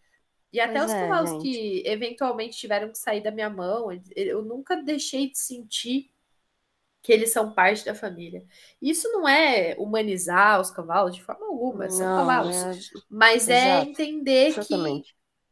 [0.54, 1.42] E até pois os é, cavalos gente.
[1.42, 6.12] que eventualmente tiveram que sair da minha mão, eu nunca deixei de sentir
[7.02, 8.46] que eles são parte da família.
[8.80, 12.56] Isso não é humanizar os cavalos de forma alguma, são não, cavalos.
[12.56, 12.72] É...
[13.10, 13.88] Mas é Exato.
[13.88, 14.76] é entender que,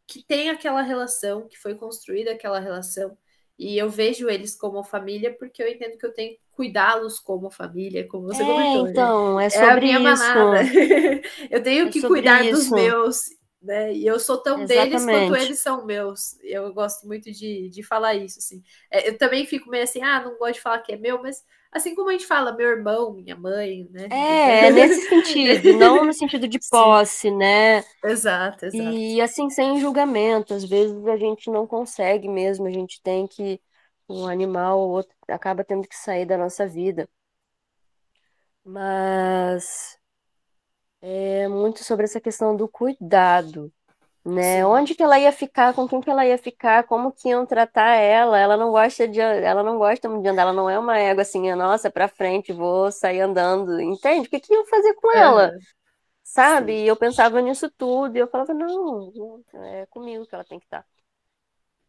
[0.10, 3.16] que tem aquela relação, que foi construída aquela relação.
[3.60, 7.52] E eu vejo eles como família porque eu entendo que eu tenho que cuidá-los como
[7.52, 8.84] família, como você é, comentou.
[8.86, 8.92] Né?
[8.92, 9.46] Então, né?
[9.46, 10.24] é sobre é a minha isso.
[10.24, 10.62] manada.
[11.52, 12.54] eu tenho é que cuidar isso.
[12.54, 13.26] dos meus
[13.62, 13.94] né?
[13.94, 14.68] E eu sou tão Exatamente.
[14.68, 16.38] deles quanto eles são meus.
[16.42, 18.64] Eu gosto muito de, de falar isso, assim.
[18.92, 21.44] É, eu também fico meio assim, ah, não gosto de falar que é meu, mas
[21.72, 24.12] assim como a gente fala meu irmão, minha mãe, né?
[24.12, 27.38] É, é nesse sentido, não no sentido de posse, Sim.
[27.38, 27.84] né?
[28.04, 29.00] Exato, exato.
[29.12, 33.62] E assim, sem julgamento, às vezes a gente não consegue mesmo, a gente tem que
[34.10, 37.10] um animal ou outro acaba tendo que sair da nossa vida.
[38.64, 39.99] mas
[41.02, 43.72] é muito sobre essa questão do cuidado,
[44.26, 44.66] né?
[44.66, 44.68] Sim.
[44.68, 47.96] Onde que ela ia ficar, com quem que ela ia ficar, como que iam tratar
[47.96, 48.38] ela?
[48.40, 51.24] Ela não gosta de, ela não gosta muito de andar, ela não é uma égua
[51.24, 54.28] assim, nossa, pra frente, vou sair andando, entende?
[54.28, 55.54] O que que iam fazer com ela?
[55.54, 55.66] Aham,
[56.24, 56.74] Sabe?
[56.74, 56.82] sim.
[56.84, 60.66] E eu pensava nisso tudo, e eu falava, não, é comigo que ela tem que
[60.66, 60.86] estar.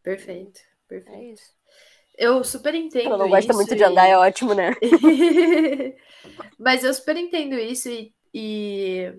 [0.03, 0.61] Perfeito,
[1.07, 1.33] É perfeito.
[1.33, 1.55] isso.
[2.19, 4.19] Eu super Ela entendo não gosta muito de andar, é e.
[4.19, 4.75] ótimo, né?
[6.59, 9.13] Mas eu super entendo isso e, e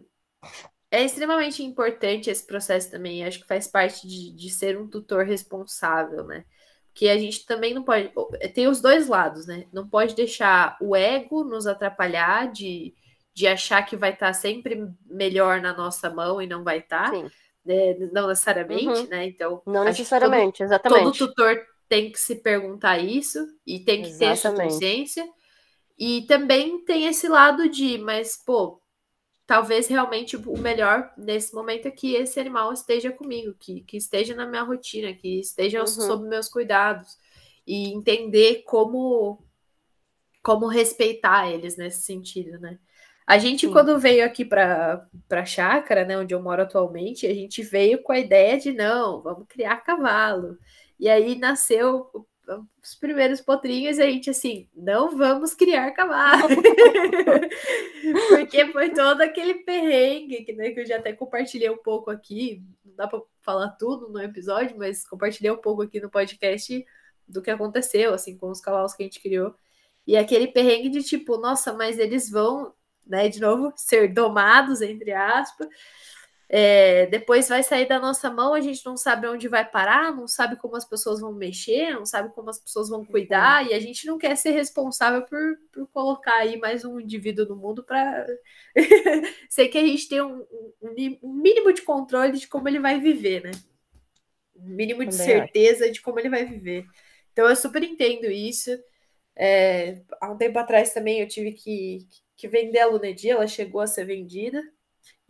[0.90, 3.24] é extremamente importante esse processo também.
[3.26, 6.46] Acho que faz parte de, de ser um tutor responsável, né?
[6.94, 8.12] Que a gente também não pode.
[8.54, 9.66] Tem os dois lados, né?
[9.74, 12.94] Não pode deixar o ego nos atrapalhar de,
[13.34, 17.22] de achar que vai estar sempre melhor na nossa mão e não vai estar,
[17.66, 17.94] né?
[18.12, 19.08] não necessariamente, Uhum.
[19.08, 19.26] né?
[19.28, 21.18] Então, Não todo, necessariamente, todo exatamente.
[21.18, 21.58] tutor
[21.88, 24.52] tem que se perguntar isso e tem que ter essa Exatamente.
[24.52, 25.26] consciência.
[25.98, 28.81] E também tem esse lado de, mas, pô,
[29.52, 34.34] talvez realmente o melhor nesse momento é que esse animal esteja comigo, que, que esteja
[34.34, 35.88] na minha rotina, que esteja Uhum.
[35.88, 37.18] sob meus cuidados.
[37.68, 39.44] E entender como,
[40.42, 42.80] como respeitar eles nesse sentido, né?
[43.28, 43.74] A gente, Sim.
[43.74, 48.14] quando veio aqui para a chácara, né, onde eu moro atualmente, a gente veio com
[48.14, 50.58] a ideia de não, vamos criar cavalo.
[50.98, 52.10] E aí nasceu
[52.82, 56.50] os primeiros potrinhos e a gente assim, não vamos criar cavalo.
[58.30, 62.64] Porque foi todo aquele perrengue que, né, que eu já até compartilhei um pouco aqui.
[62.84, 66.86] Não dá para falar tudo no episódio, mas compartilhei um pouco aqui no podcast
[67.28, 69.56] do que aconteceu, assim, com os cavalos que a gente criou.
[70.06, 72.74] E aquele perrengue de tipo, nossa, mas eles vão,
[73.06, 75.68] né, de novo, ser domados, entre aspas.
[76.54, 80.28] É, depois vai sair da nossa mão, a gente não sabe onde vai parar, não
[80.28, 83.80] sabe como as pessoas vão mexer, não sabe como as pessoas vão cuidar, e a
[83.80, 85.40] gente não quer ser responsável por,
[85.72, 88.28] por colocar aí mais um indivíduo no mundo para.
[89.50, 90.46] Sei que a gente tem um,
[90.82, 93.52] um, um, mínimo de controle de como ele vai viver, né?
[94.54, 96.86] Um mínimo de certeza de como ele vai viver.
[97.32, 98.72] Então eu super entendo isso.
[99.38, 102.00] É, há um tempo atrás também eu tive que,
[102.36, 104.62] que vender a Lunedia, ela chegou a ser vendida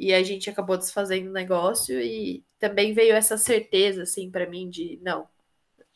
[0.01, 4.67] e a gente acabou desfazendo o negócio e também veio essa certeza assim para mim
[4.67, 5.27] de não,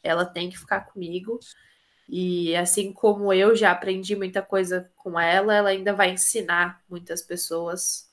[0.03, 1.39] ela tem que ficar comigo.
[2.07, 7.23] E assim como eu já aprendi muita coisa com ela, ela ainda vai ensinar muitas
[7.23, 8.04] pessoas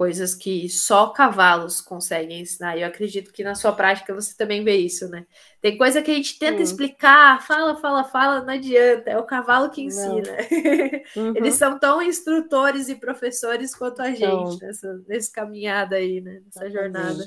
[0.00, 2.74] coisas que só cavalos conseguem ensinar.
[2.74, 5.26] E eu acredito que na sua prática você também vê isso, né?
[5.60, 6.62] Tem coisa que a gente tenta Sim.
[6.62, 10.22] explicar, fala, fala, fala, não adianta, é o cavalo que ensina.
[11.16, 11.36] Uhum.
[11.36, 16.40] Eles são tão instrutores e professores quanto a gente Então, nessa, nessa caminhada aí, né?
[16.44, 17.26] Nessa jornada.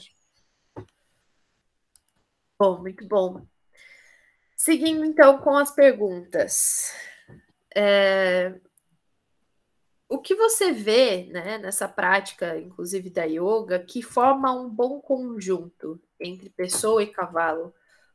[2.58, 3.46] Bom, muito bom.
[4.56, 6.94] Seguindo então com as perguntas.
[7.76, 8.54] É,
[10.14, 16.00] O que você vê né, nessa prática, inclusive da yoga, que forma um bom conjunto
[16.20, 17.70] entre pessoa e cavalo?
[17.70, 17.74] O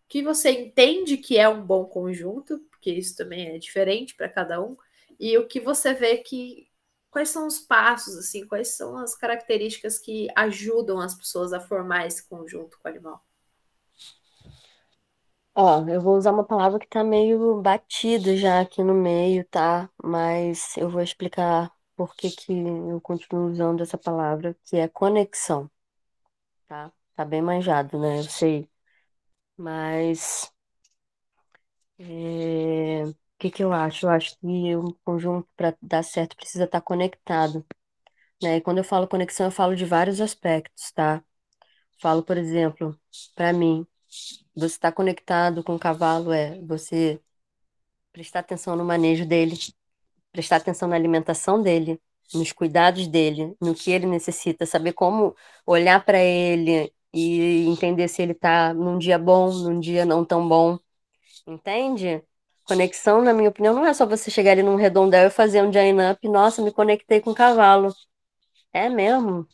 [0.08, 4.62] que você entende que é um bom conjunto, porque isso também é diferente para cada
[4.62, 4.76] um,
[5.18, 6.68] e o que você vê que.
[7.10, 12.06] Quais são os passos, assim, quais são as características que ajudam as pessoas a formar
[12.06, 13.24] esse conjunto com o animal?
[15.54, 19.90] Ó, eu vou usar uma palavra que tá meio batida já aqui no meio, tá?
[20.02, 25.70] Mas eu vou explicar por que que eu continuo usando essa palavra, que é conexão,
[26.68, 26.92] tá?
[27.16, 28.20] Tá bem manjado, né?
[28.20, 28.68] Eu sei.
[29.56, 30.52] Mas
[31.98, 34.06] é, o que que eu acho?
[34.06, 34.46] Eu acho que
[34.76, 37.64] um conjunto para dar certo precisa estar conectado,
[38.42, 38.58] né?
[38.58, 41.24] E quando eu falo conexão, eu falo de vários aspectos, tá?
[42.00, 42.98] Falo, por exemplo,
[43.34, 43.86] para mim,
[44.56, 47.20] você estar conectado com o cavalo é você
[48.12, 49.56] prestar atenção no manejo dele,
[50.32, 52.00] prestar atenção na alimentação dele,
[52.34, 55.34] nos cuidados dele, no que ele necessita, saber como
[55.66, 60.46] olhar para ele e entender se ele tá num dia bom, num dia não tão
[60.48, 60.78] bom,
[61.46, 62.22] entende?
[62.64, 65.72] Conexão, na minha opinião, não é só você chegar ali num redondel e fazer um
[65.72, 67.94] join up, nossa, me conectei com o cavalo.
[68.72, 69.46] É mesmo,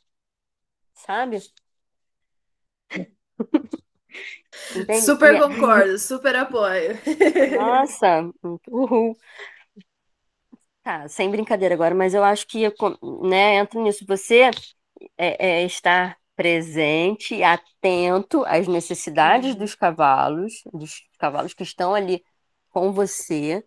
[0.95, 1.41] sabe?
[4.91, 6.99] Super E- concordo, super apoio.
[7.53, 8.31] Nossa,
[8.69, 9.17] uhul.
[10.85, 12.61] Tá, sem brincadeira agora, mas eu acho que,
[13.23, 14.05] né, entra nisso.
[14.07, 14.51] Você
[15.19, 19.59] é, é estar presente, atento às necessidades Uhum.
[19.59, 22.25] dos cavalos, dos cavalos que estão ali
[22.71, 23.65] com você,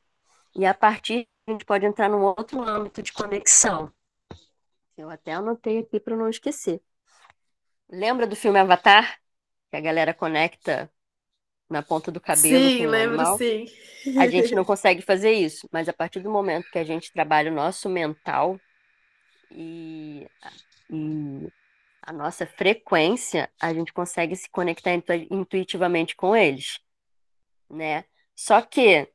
[0.55, 3.91] e a partir a gente pode entrar num outro âmbito de conexão.
[4.97, 6.81] Eu até anotei aqui para não esquecer.
[7.89, 9.05] Lembra do filme Avatar?
[9.69, 10.91] Que a galera conecta
[11.69, 13.37] na ponta do cabelo sim, o lembro, animal.
[13.37, 13.65] sim.
[14.17, 17.51] A gente não consegue fazer isso, mas a partir do momento que a gente trabalha
[17.51, 18.59] o nosso mental
[19.51, 20.27] e,
[20.89, 21.47] e
[22.01, 24.93] a nossa frequência, a gente consegue se conectar
[25.29, 26.79] intuitivamente com eles,
[27.69, 28.05] né?
[28.35, 29.09] Só que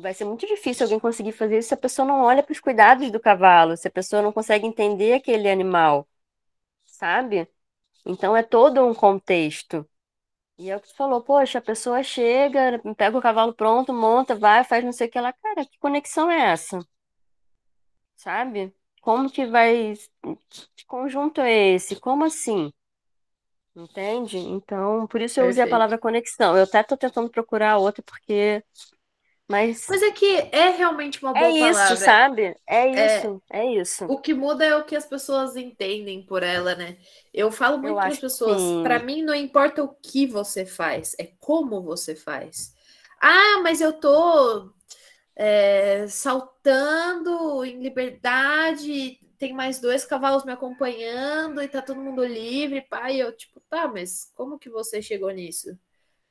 [0.00, 2.60] vai ser muito difícil alguém conseguir fazer isso se a pessoa não olha para os
[2.60, 6.08] cuidados do cavalo, se a pessoa não consegue entender aquele animal,
[6.86, 7.48] sabe?
[8.06, 9.88] Então é todo um contexto.
[10.62, 14.34] E é o que tu falou, poxa, a pessoa chega, pega o cavalo pronto, monta,
[14.34, 15.32] vai, faz não sei o que lá.
[15.32, 16.78] Cara, que conexão é essa?
[18.16, 18.74] Sabe?
[19.02, 19.94] Como que vai.
[20.76, 21.96] Que conjunto é esse?
[22.00, 22.72] Como assim?
[23.74, 24.36] Entende?
[24.38, 25.68] Então, por isso eu usei a Perfeito.
[25.68, 26.56] palavra conexão.
[26.56, 28.62] Eu até tô tentando procurar outra, porque.
[29.52, 32.06] Mas Mas é que é realmente uma é boa isso, palavra.
[32.06, 32.56] sabe?
[32.66, 34.04] É isso, é isso.
[34.06, 36.96] O que muda é o que as pessoas entendem por ela, né?
[37.32, 41.26] Eu falo muito para as pessoas, para mim não importa o que você faz, é
[41.40, 42.74] como você faz.
[43.20, 44.72] Ah, mas eu tô
[45.36, 52.82] é, saltando em liberdade, tem mais dois cavalos me acompanhando e tá todo mundo livre,
[52.82, 53.20] pai.
[53.22, 55.76] Eu, tipo, tá, mas como que você chegou nisso?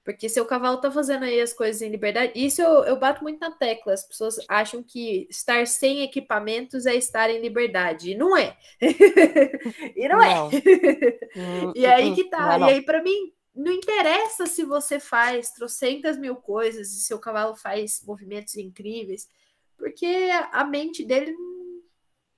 [0.03, 2.31] Porque seu cavalo tá fazendo aí as coisas em liberdade.
[2.35, 3.93] Isso eu, eu bato muito na tecla.
[3.93, 8.11] As pessoas acham que estar sem equipamentos é estar em liberdade.
[8.11, 8.57] E não é.
[9.95, 10.49] e não, Não.
[10.49, 10.51] é.
[11.33, 12.57] Hum, e aí que tá.
[12.57, 12.69] Não, não.
[12.69, 17.55] E aí, para mim, não interessa se você faz trocentas mil coisas e seu cavalo
[17.55, 19.29] faz movimentos incríveis,
[19.77, 21.81] porque a mente dele não,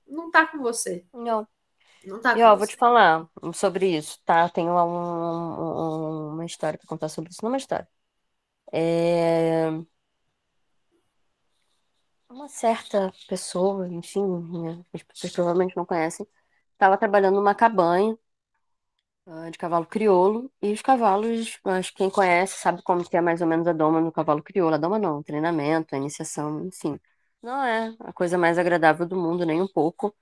[0.07, 1.03] não tá com você.
[1.11, 1.47] Não.
[2.05, 4.49] Não tá E ó, vou te falar sobre isso, tá?
[4.49, 7.87] Tenho um- um- uma história pra contar sobre isso, não uma história.
[8.73, 9.69] É...
[12.29, 14.21] Uma certa pessoa, enfim,
[14.63, 16.27] né, as pessoas provavelmente não conhecem,
[16.73, 18.17] estava trabalhando numa cabanha
[19.25, 23.21] ah, de cavalo crioulo, e os cavalos, acho que quem conhece sabe como que é
[23.21, 24.75] mais ou menos a doma no cavalo crioulo.
[24.75, 26.99] A doma não, o treinamento, a iniciação, enfim.
[27.41, 30.15] Não é a coisa mais agradável do mundo, nem um pouco.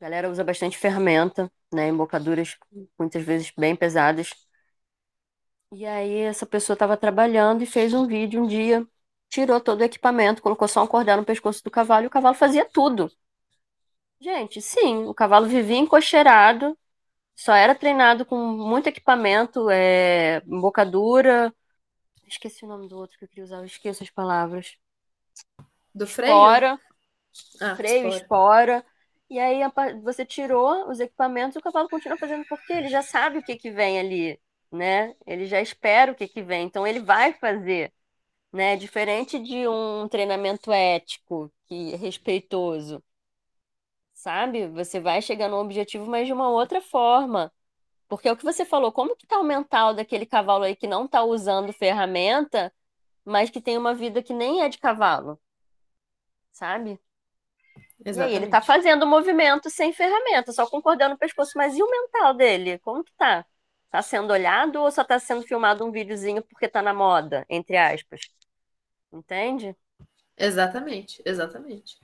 [0.00, 1.88] A galera usa bastante ferramenta, né?
[1.88, 2.56] Embocaduras
[2.98, 4.30] muitas vezes bem pesadas.
[5.72, 8.86] E aí essa pessoa estava trabalhando e fez um vídeo um dia,
[9.28, 12.34] tirou todo o equipamento, colocou só um cordel no pescoço do cavalo e o cavalo
[12.34, 13.10] fazia tudo.
[14.20, 16.78] Gente, sim, o cavalo vivia encocheirado,
[17.36, 21.54] só era treinado com muito equipamento, é, embocadura.
[22.26, 24.76] Esqueci o nome do outro que eu queria usar, eu esqueço as palavras.
[25.94, 26.52] Do freio?
[26.52, 26.78] Espora,
[27.60, 28.30] Ah, freio, espora.
[28.30, 28.84] espora.
[29.30, 29.60] E aí
[30.02, 33.56] você tirou os equipamentos e o cavalo continua fazendo porque ele já sabe o que
[33.56, 35.14] que vem ali, né?
[35.26, 37.92] Ele já espera o que que vem, então ele vai fazer,
[38.52, 38.76] né?
[38.76, 43.02] Diferente de um treinamento ético, que respeitoso,
[44.14, 44.66] sabe?
[44.68, 47.52] Você vai chegar no objetivo, mas de uma outra forma.
[48.08, 50.86] Porque é o que você falou, como que tá o mental daquele cavalo aí que
[50.88, 52.72] não tá usando ferramenta,
[53.24, 55.40] mas que tem uma vida que nem é de cavalo,
[56.52, 56.98] sabe?
[58.12, 58.62] E aí, ele tá Exatamente.
[58.62, 61.52] fazendo o movimento sem ferramenta, só com o pescoço.
[61.56, 62.78] Mas e o mental dele?
[62.80, 63.44] Como que tá?
[63.90, 67.76] Tá sendo olhado ou só tá sendo filmado um videozinho porque tá na moda, entre
[67.76, 68.20] aspas?
[69.12, 69.76] Entende?
[70.36, 71.98] Exatamente, exatamente.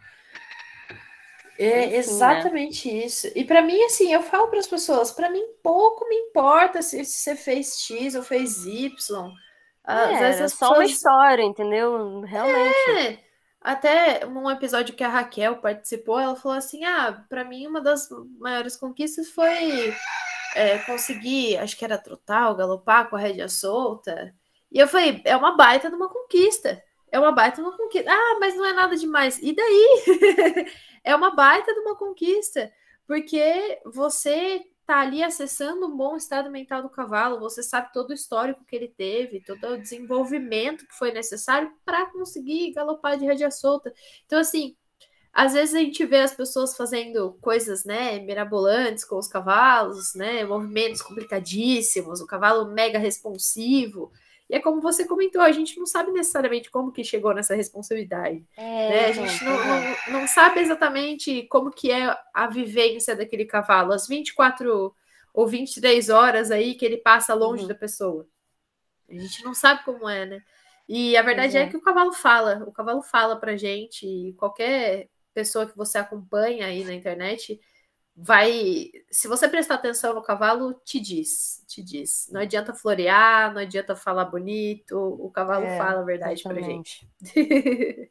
[1.62, 2.50] Enfim, É né?
[2.50, 3.28] exatamente isso.
[3.36, 7.04] E para mim, assim, eu falo para as pessoas, para mim pouco me importa se,
[7.04, 8.90] se você fez X ou fez Y.
[9.84, 12.20] Às É, vezes as só uma pessoas história, entendeu?
[12.22, 12.98] Realmente.
[12.98, 13.18] É,
[13.60, 18.08] até num episódio que a Raquel participou, ela falou assim: Ah, para mim, uma das
[18.38, 19.94] maiores conquistas foi
[20.54, 24.34] é, conseguir, acho que era trotar galopar com a rédea solta.
[24.72, 26.82] E eu falei: É uma baita de uma conquista.
[27.12, 28.10] É uma baita de uma conquista.
[28.10, 29.38] Ah, mas não é nada demais.
[29.42, 30.04] E daí?
[31.04, 32.72] é uma baita de uma conquista,
[33.06, 38.12] porque você tá ali acessando um bom estado mental do cavalo, você sabe todo o
[38.12, 43.52] histórico que ele teve, todo o desenvolvimento que foi necessário para conseguir galopar de rédea
[43.52, 43.94] solta.
[44.26, 44.74] Então, assim,
[45.32, 50.44] às vezes a gente vê as pessoas fazendo coisas, né, mirabolantes com os cavalos, né,
[50.44, 54.10] movimentos complicadíssimos, o cavalo mega responsivo.
[54.50, 58.44] E é como você comentou, a gente não sabe necessariamente como que chegou nessa responsabilidade.
[58.56, 58.96] né?
[58.96, 59.96] É, A gente não, é.
[60.08, 64.92] não, não sabe exatamente como que é a vivência daquele cavalo, as 24
[65.32, 67.68] ou 23 horas aí que ele passa longe Uhum.
[67.68, 68.26] da pessoa.
[69.08, 70.42] A gente não sabe como é, né?
[70.88, 71.62] E a verdade é.
[71.62, 71.68] é.
[71.68, 76.66] que o cavalo fala, o cavalo fala pra gente, e qualquer pessoa que você acompanha
[76.66, 77.60] aí na internet
[78.16, 82.28] vai, se você prestar atenção no cavalo, te diz, te diz.
[82.32, 87.08] Não adianta florear, não adianta falar bonito, o cavalo É, fala a verdade pra exatamente.
[87.22, 88.10] gente.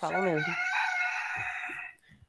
[0.00, 0.54] Fala mesmo.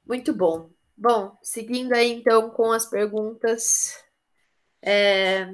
[0.05, 0.69] Muito bom.
[0.95, 4.03] Bom, seguindo aí então com as perguntas.
[4.81, 5.47] é,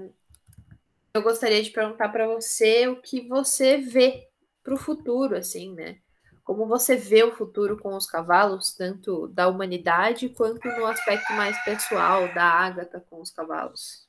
[1.13, 4.29] eu gostaria de perguntar para você o que você vê
[4.63, 5.99] para o futuro, assim, né?
[6.43, 11.61] Como você vê o futuro com os cavalos, tanto da humanidade quanto no aspecto mais
[11.65, 14.07] pessoal da Ágata com os cavalos?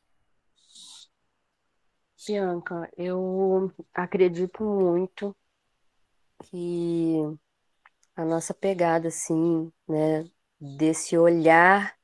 [2.26, 5.34] Bianca, eu acredito muito
[6.44, 7.36] que
[8.16, 10.28] a nossa pegada, assim, né,
[10.60, 11.96] desse olhar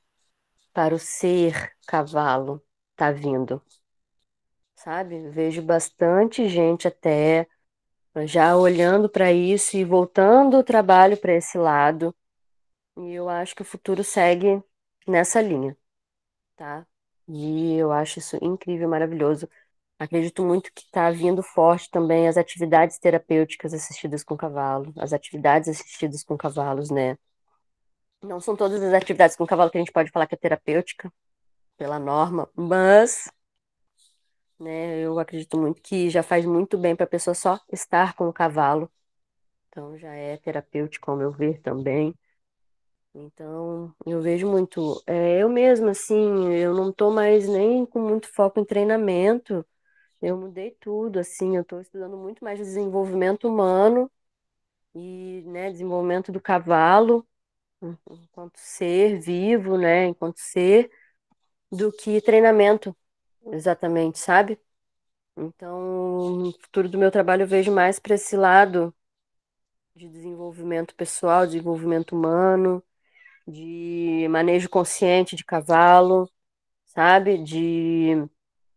[0.72, 2.62] para o ser cavalo
[2.96, 3.62] tá vindo,
[4.74, 5.28] sabe?
[5.30, 7.46] Vejo bastante gente até
[8.26, 12.14] já olhando para isso e voltando o trabalho para esse lado.
[12.96, 14.62] E eu acho que o futuro segue
[15.06, 15.76] nessa linha,
[16.56, 16.86] tá?
[17.28, 19.48] E eu acho isso incrível, maravilhoso.
[19.98, 25.68] Acredito muito que está vindo forte também as atividades terapêuticas assistidas com cavalo, as atividades
[25.68, 27.18] assistidas com cavalos, né?
[28.22, 31.12] Não são todas as atividades com cavalo que a gente pode falar que é terapêutica,
[31.80, 33.30] pela norma, mas
[34.60, 38.28] né, eu acredito muito que já faz muito bem para a pessoa só estar com
[38.28, 38.90] o cavalo.
[39.68, 42.14] Então já é terapêutico, ao meu ver, também.
[43.14, 45.02] Então, eu vejo muito.
[45.06, 49.66] É, eu mesma, assim, eu não estou mais nem com muito foco em treinamento.
[50.22, 54.10] Eu mudei tudo, assim, eu estou estudando muito mais desenvolvimento humano
[54.94, 57.26] e, né, desenvolvimento do cavalo
[58.10, 60.90] enquanto ser vivo, né, enquanto ser,
[61.72, 62.96] do que treinamento,
[63.46, 64.58] exatamente, sabe?
[65.36, 68.94] Então, no futuro do meu trabalho eu vejo mais para esse lado
[69.94, 72.82] de desenvolvimento pessoal, desenvolvimento humano,
[73.46, 76.30] de manejo consciente de cavalo,
[76.86, 77.38] sabe?
[77.42, 78.16] De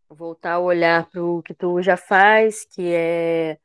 [0.08, 3.58] voltar a olhar para o que tu já faz, que é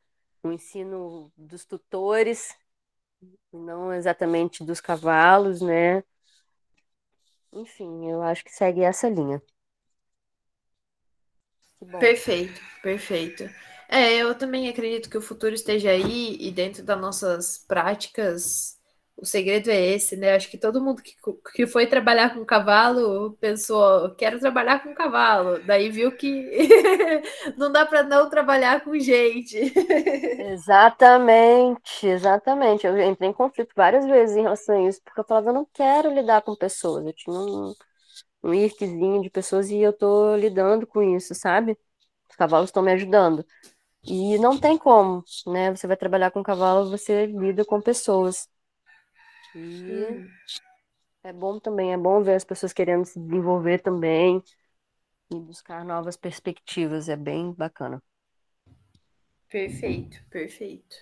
[0.43, 2.55] o ensino dos tutores,
[3.51, 6.03] não exatamente dos cavalos, né?
[7.53, 9.39] Enfim, eu acho que segue essa linha.
[11.97, 13.49] Perfeito, perfeito.
[13.89, 18.77] É, eu também acredito que o futuro esteja aí e dentro das nossas práticas,
[19.17, 20.33] o segredo é esse, né?
[20.35, 21.15] Acho que todo mundo que,
[21.55, 25.59] que foi trabalhar com cavalo pensou, quero trabalhar com cavalo.
[25.65, 26.49] Daí viu que
[27.57, 29.57] não dá para não trabalhar com gente.
[30.37, 32.87] Exatamente, exatamente.
[32.87, 35.65] Eu entrei em conflito várias vezes em relação a isso, porque eu falava, eu não
[35.73, 37.05] quero lidar com pessoas.
[37.05, 37.75] Eu tinha um,
[38.43, 41.77] um irquezinho de pessoas e eu tô lidando com isso, sabe?
[42.29, 43.45] Os cavalos estão me ajudando.
[44.03, 45.75] E não tem como, né?
[45.75, 48.47] Você vai trabalhar com cavalo, você lida com pessoas.
[49.55, 50.27] E hum.
[51.23, 54.43] é bom também, é bom ver as pessoas querendo se desenvolver também
[55.31, 58.01] e buscar novas perspectivas, é bem bacana.
[59.49, 60.95] Perfeito, perfeito.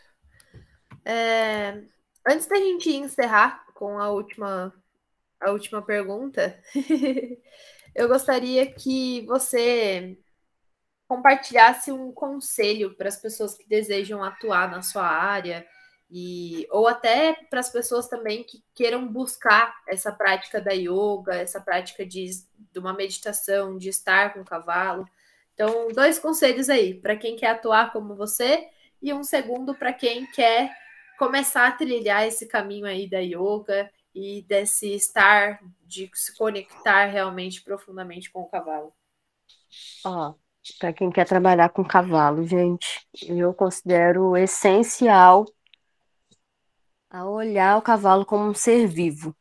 [1.06, 1.84] É,
[2.28, 4.74] antes da gente encerrar com a última
[5.40, 6.60] a última pergunta,
[7.96, 10.18] eu gostaria que você
[11.08, 15.66] compartilhasse um conselho para as pessoas que desejam atuar na sua área
[16.10, 21.60] e ou até para as pessoas também que queiram buscar essa prática da yoga, essa
[21.62, 22.30] prática de,
[22.72, 25.06] de uma meditação, de estar com o cavalo.
[25.54, 28.68] Então, dois conselhos aí para quem quer atuar como você
[29.02, 30.72] e um segundo para quem quer
[31.18, 37.62] começar a trilhar esse caminho aí da yoga e desse estar, de se conectar realmente
[37.64, 38.94] profundamente com o cavalo?
[40.04, 40.36] Ó,
[40.80, 45.46] para quem quer trabalhar com cavalo, gente, eu considero essencial
[47.10, 49.36] a olhar o cavalo como um ser vivo,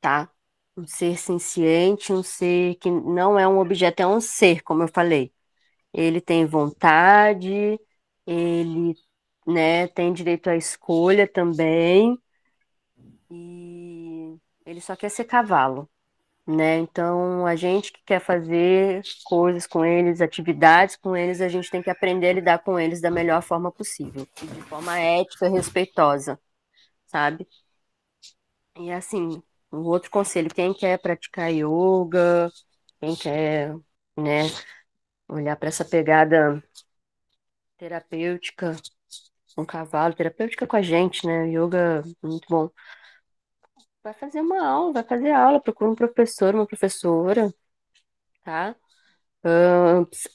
[0.00, 0.30] tá?
[0.76, 4.88] Um ser senciente, um ser que não é um objeto, é um ser, como eu
[4.88, 5.32] falei.
[5.92, 7.80] Ele tem vontade,
[8.26, 8.94] ele,
[9.46, 12.18] né, tem direito à escolha também
[13.30, 13.69] e
[14.70, 15.88] ele só quer ser cavalo,
[16.46, 16.78] né?
[16.78, 21.82] Então, a gente que quer fazer coisas com eles, atividades com eles, a gente tem
[21.82, 26.40] que aprender a lidar com eles da melhor forma possível, de forma ética e respeitosa,
[27.06, 27.48] sabe?
[28.76, 29.42] E assim,
[29.72, 32.50] um outro conselho, quem quer praticar yoga,
[33.00, 33.74] quem quer,
[34.16, 34.42] né,
[35.28, 36.62] olhar para essa pegada
[37.76, 38.76] terapêutica
[39.58, 41.48] um cavalo, terapêutica com a gente, né?
[41.50, 42.70] Yoga muito bom
[44.02, 47.50] vai fazer uma aula, vai fazer aula, procura um professor, uma professora,
[48.44, 48.76] tá?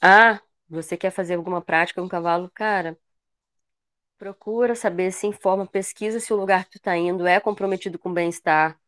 [0.02, 2.98] ah, você quer fazer alguma prática com um cavalo, cara?
[4.18, 8.12] Procura saber, se informa, pesquisa se o lugar que tu tá indo é comprometido com
[8.12, 8.78] bem-estar,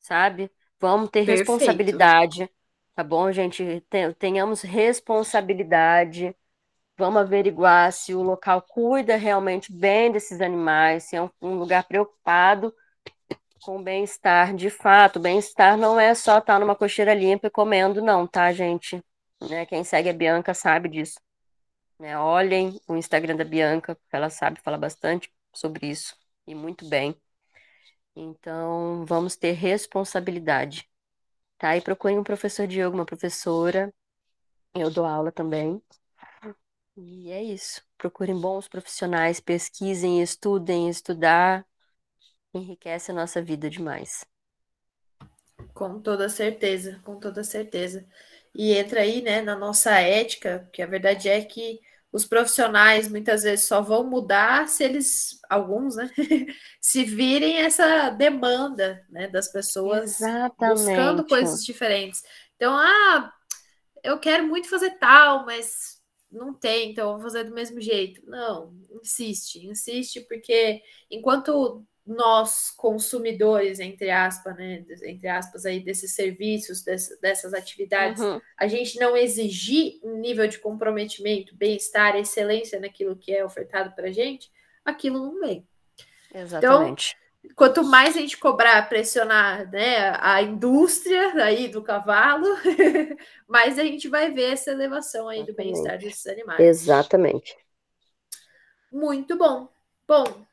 [0.00, 0.50] sabe?
[0.80, 1.22] Vamos ter Perfeito.
[1.22, 2.50] responsabilidade,
[2.94, 3.84] tá bom, gente?
[4.18, 6.36] Tenhamos responsabilidade.
[6.98, 12.74] Vamos averiguar se o local cuida realmente bem desses animais, se é um lugar preocupado
[13.64, 15.18] com bem-estar, de fato.
[15.18, 19.02] Bem-estar não é só estar numa cocheira limpa e comendo, não, tá, gente?
[19.48, 19.66] Né?
[19.66, 21.18] Quem segue a Bianca sabe disso.
[21.98, 22.18] né?
[22.18, 27.16] Olhem o Instagram da Bianca, ela sabe falar bastante sobre isso e muito bem.
[28.16, 30.88] Então, vamos ter responsabilidade,
[31.58, 31.76] tá?
[31.76, 33.92] E procurem um professor yoga, uma professora.
[34.74, 35.82] Eu dou aula também.
[36.96, 37.82] E é isso.
[37.98, 41.66] Procurem bons profissionais, pesquisem, estudem, estudar
[42.58, 44.24] enriquece a nossa vida demais.
[45.72, 48.06] Com toda certeza, com toda certeza.
[48.54, 51.80] E entra aí, né, na nossa ética, que a verdade é que
[52.12, 56.08] os profissionais muitas vezes só vão mudar se eles, alguns, né,
[56.80, 60.70] se virem essa demanda, né, das pessoas Exatamente.
[60.74, 62.22] buscando coisas diferentes.
[62.54, 63.32] Então, ah,
[64.04, 66.00] eu quero muito fazer tal, mas
[66.30, 68.24] não tem, então eu vou fazer do mesmo jeito.
[68.26, 70.80] Não, insiste, insiste, porque
[71.10, 78.40] enquanto nós consumidores entre aspas, né, entre aspas aí desses serviços, dessas, dessas atividades, uhum.
[78.58, 84.08] a gente não exigir um nível de comprometimento, bem-estar, excelência naquilo que é ofertado para
[84.08, 84.50] a gente,
[84.84, 85.66] aquilo não vem.
[86.34, 87.16] Exatamente.
[87.42, 92.46] Então, quanto mais a gente cobrar, pressionar, né, a indústria aí do cavalo,
[93.48, 95.52] mais a gente vai ver essa elevação aí Exatamente.
[95.52, 96.60] do bem-estar desses animais.
[96.60, 97.56] Exatamente.
[98.92, 99.68] Muito bom.
[100.06, 100.44] Bom,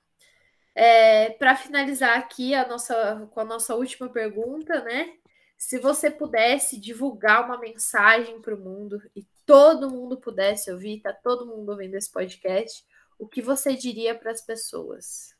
[0.74, 5.18] é, para finalizar aqui a nossa, com a nossa última pergunta, né?
[5.58, 11.14] Se você pudesse divulgar uma mensagem para o mundo e todo mundo pudesse ouvir, tá
[11.14, 12.86] todo mundo ouvindo esse podcast,
[13.20, 15.36] o que você diria para as pessoas?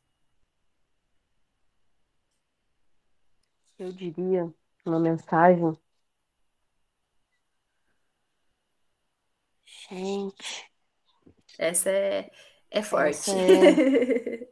[3.78, 4.52] Eu diria
[4.84, 5.76] uma mensagem.
[9.90, 10.70] Gente.
[11.58, 12.30] Essa é,
[12.70, 13.30] é forte.
[13.30, 14.48] Essa é...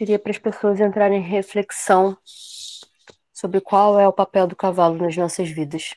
[0.00, 2.16] diria para as pessoas entrarem em reflexão
[3.34, 5.94] sobre qual é o papel do cavalo nas nossas vidas.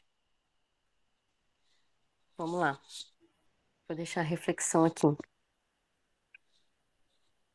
[2.38, 2.82] Vamos lá.
[3.88, 5.08] Vou deixar a reflexão aqui.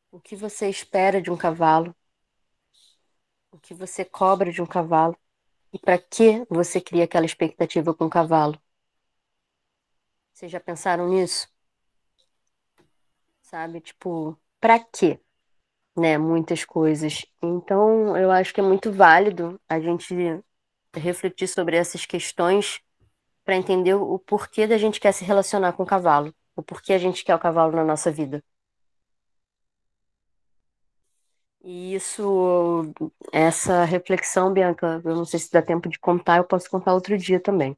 [0.09, 1.95] O que você espera de um cavalo?
[3.51, 5.15] O que você cobra de um cavalo?
[5.71, 8.59] E para que você cria aquela expectativa com o cavalo?
[10.33, 11.47] Vocês já pensaram nisso?
[13.43, 15.19] Sabe, tipo, para quê?
[15.99, 17.25] Né, muitas coisas.
[17.41, 20.15] Então, eu acho que é muito válido a gente
[20.95, 22.81] refletir sobre essas questões
[23.43, 26.97] para entender o porquê da gente quer se relacionar com o cavalo, o porquê a
[26.97, 28.43] gente quer o cavalo na nossa vida.
[31.61, 32.93] E isso,
[33.33, 37.17] essa reflexão, Bianca, eu não sei se dá tempo de contar, eu posso contar outro
[37.17, 37.77] dia também.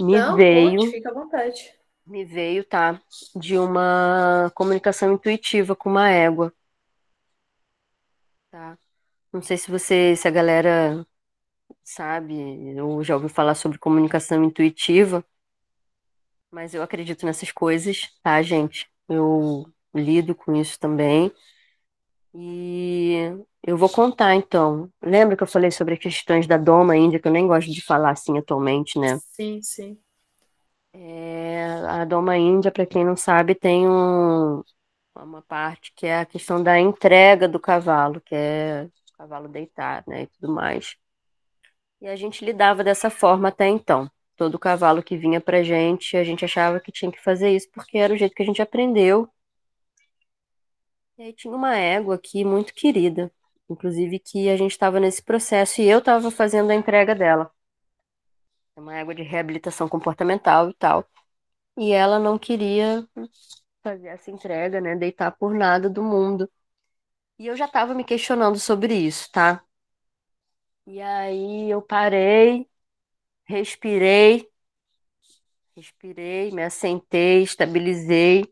[0.00, 1.74] Me não, veio, pode, fica à vontade.
[2.06, 3.00] Me veio, tá,
[3.34, 6.52] de uma comunicação intuitiva com uma égua.
[8.52, 8.78] Tá.
[9.32, 11.06] Não sei se você, se a galera
[11.84, 12.34] sabe
[12.80, 15.24] ou já ouviu falar sobre comunicação intuitiva,
[16.50, 18.86] mas eu acredito nessas coisas, tá, gente?
[19.08, 21.32] Eu lido com isso também.
[22.34, 23.30] E
[23.62, 24.90] eu vou contar então.
[25.02, 27.82] Lembra que eu falei sobre as questões da Doma Índia, que eu nem gosto de
[27.82, 29.18] falar assim atualmente, né?
[29.18, 29.98] Sim, sim.
[30.94, 34.62] É, a Doma Índia, para quem não sabe, tem um,
[35.14, 40.04] uma parte que é a questão da entrega do cavalo, que é o cavalo deitar,
[40.06, 40.96] né, e tudo mais.
[42.00, 44.10] E a gente lidava dessa forma até então.
[44.36, 47.98] Todo cavalo que vinha pra gente, a gente achava que tinha que fazer isso porque
[47.98, 49.28] era o jeito que a gente aprendeu.
[51.18, 53.30] E aí tinha uma égua aqui muito querida,
[53.68, 57.50] inclusive que a gente estava nesse processo e eu estava fazendo a entrega dela.
[58.76, 61.06] É uma égua de reabilitação comportamental e tal.
[61.76, 63.06] E ela não queria
[63.82, 64.96] fazer essa entrega, né?
[64.96, 66.50] Deitar por nada do mundo.
[67.38, 69.64] E eu já estava me questionando sobre isso, tá?
[70.86, 72.68] E aí eu parei,
[73.46, 74.48] respirei,
[75.76, 78.44] respirei, me assentei, estabilizei,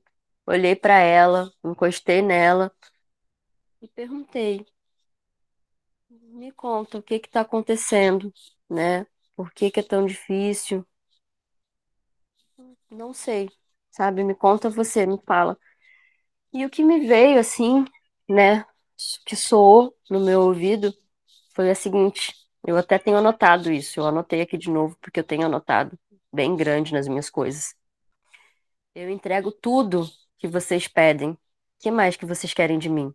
[0.47, 2.73] olhei para ela, encostei nela
[3.82, 4.65] e perguntei:
[6.39, 8.32] "Me conta, o que está acontecendo,
[8.69, 9.07] né?
[9.35, 10.86] Por que que é tão difícil?"
[12.90, 13.48] Não sei
[13.91, 14.25] sabe?
[14.25, 15.59] Me conta você, me fala.
[16.53, 17.85] E o que me veio assim,
[18.29, 18.65] né,
[19.27, 20.93] que soou no meu ouvido
[21.55, 22.35] foi a seguinte:
[22.67, 25.99] eu até tenho anotado isso, eu anotei aqui de novo porque eu tenho anotado
[26.33, 27.75] bem grande nas minhas coisas.
[28.95, 30.09] Eu entrego tudo
[30.39, 31.37] que vocês pedem.
[31.81, 33.12] Que mais que vocês querem de mim?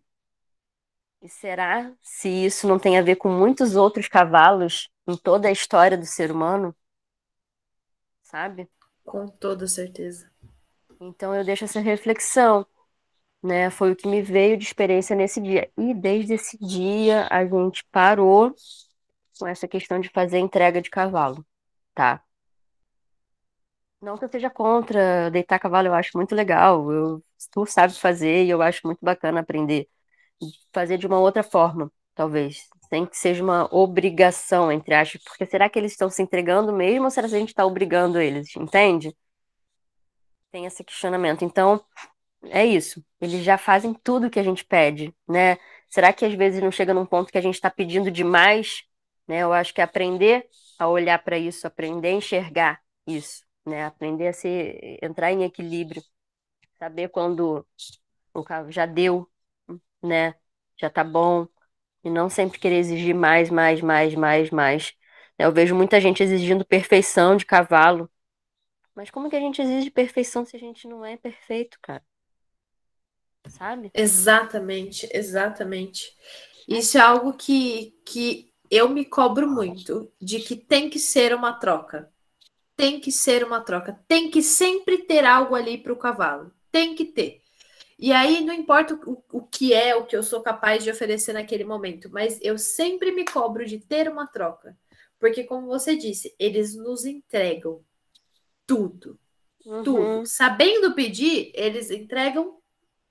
[1.20, 5.52] E será se isso não tem a ver com muitos outros cavalos em toda a
[5.52, 6.74] história do ser humano?
[8.20, 8.68] Sabe?
[9.06, 10.30] Com toda certeza.
[11.00, 12.66] Então eu deixo essa reflexão,
[13.42, 13.70] né?
[13.70, 15.70] Foi o que me veio de experiência nesse dia.
[15.78, 18.54] E desde esse dia a gente parou
[19.38, 21.46] com essa questão de fazer entrega de cavalo,
[21.94, 22.22] tá?
[24.00, 26.90] Não que eu seja contra deitar cavalo, eu acho muito legal.
[26.92, 29.88] Eu, tu sabe fazer e eu acho muito bacana aprender.
[30.72, 32.68] Fazer de uma outra forma, talvez.
[32.90, 35.22] Sem que seja uma obrigação, entre aspas.
[35.24, 38.20] Porque será que eles estão se entregando mesmo ou será que a gente está obrigando
[38.20, 38.54] eles?
[38.56, 39.14] Entende?
[40.56, 41.44] Tem esse questionamento.
[41.44, 41.84] Então,
[42.44, 43.04] é isso.
[43.20, 45.58] Eles já fazem tudo que a gente pede, né?
[45.90, 48.84] Será que às vezes não chega num ponto que a gente está pedindo demais?
[49.28, 49.40] Né?
[49.40, 53.84] Eu acho que aprender a olhar para isso, aprender a enxergar isso, né?
[53.84, 56.02] Aprender a se entrar em equilíbrio,
[56.78, 57.66] saber quando
[58.32, 59.30] o carro já deu,
[60.02, 60.34] né?
[60.80, 61.46] Já tá bom
[62.02, 64.94] e não sempre querer exigir mais, mais, mais, mais, mais.
[65.38, 68.10] Eu vejo muita gente exigindo perfeição de cavalo,
[68.96, 72.02] mas como que a gente exige perfeição se a gente não é perfeito, cara?
[73.46, 73.90] Sabe?
[73.94, 76.16] Exatamente, exatamente.
[76.66, 81.52] Isso é algo que, que eu me cobro muito, de que tem que ser uma
[81.52, 82.10] troca.
[82.76, 83.98] Tem que ser uma troca.
[84.08, 86.52] Tem que sempre ter algo ali para o cavalo.
[86.72, 87.42] Tem que ter.
[87.98, 91.32] E aí não importa o, o que é, o que eu sou capaz de oferecer
[91.32, 94.76] naquele momento, mas eu sempre me cobro de ter uma troca.
[95.18, 97.82] Porque, como você disse, eles nos entregam
[98.66, 99.18] tudo.
[99.64, 99.82] Uhum.
[99.82, 100.26] Tudo.
[100.26, 102.58] Sabendo pedir, eles entregam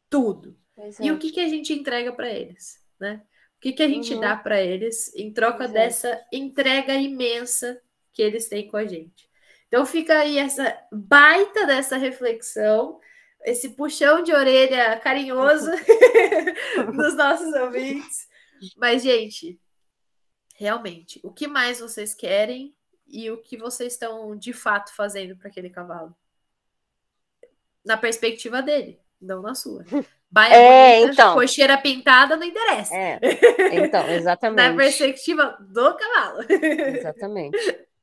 [0.09, 0.57] tudo.
[0.99, 3.21] E o que, que a gente entrega para eles, né?
[3.57, 4.19] O que, que a gente uhum.
[4.19, 5.73] dá para eles em troca pois é.
[5.73, 6.25] dessa é.
[6.33, 7.81] entrega imensa
[8.13, 9.29] que eles têm com a gente?
[9.67, 12.99] Então fica aí essa baita dessa reflexão,
[13.43, 15.71] esse puxão de orelha carinhoso
[16.95, 18.27] dos nossos ouvintes.
[18.77, 19.59] Mas, gente,
[20.55, 22.74] realmente, o que mais vocês querem
[23.07, 26.15] e o que vocês estão de fato fazendo para aquele cavalo?
[27.83, 29.85] Na perspectiva dele, não na sua.
[30.29, 31.33] Baia é, bonita, então.
[31.35, 32.93] cocheira pintada, não interessa.
[32.93, 33.19] É,
[33.85, 34.69] então, exatamente.
[34.69, 36.45] na perspectiva do cavalo.
[36.49, 37.57] Exatamente.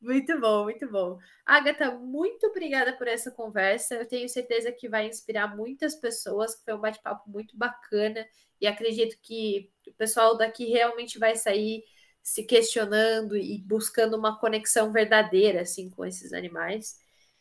[0.00, 1.18] Muito bom, muito bom.
[1.46, 3.94] Agatha, muito obrigada por essa conversa.
[3.94, 8.26] Eu tenho certeza que vai inspirar muitas pessoas, que foi um bate-papo muito bacana
[8.60, 11.84] e acredito que o pessoal daqui realmente vai sair
[12.22, 16.98] se questionando e buscando uma conexão verdadeira assim com esses animais.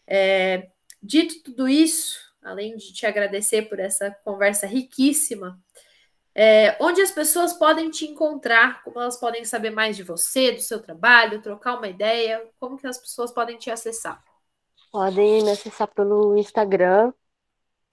[0.07, 0.69] É,
[1.01, 5.59] dito tudo isso, além de te agradecer por essa conversa riquíssima,
[6.33, 10.61] é, onde as pessoas podem te encontrar, como elas podem saber mais de você, do
[10.61, 14.23] seu trabalho, trocar uma ideia, como que as pessoas podem te acessar?
[14.91, 17.13] Podem me acessar pelo Instagram,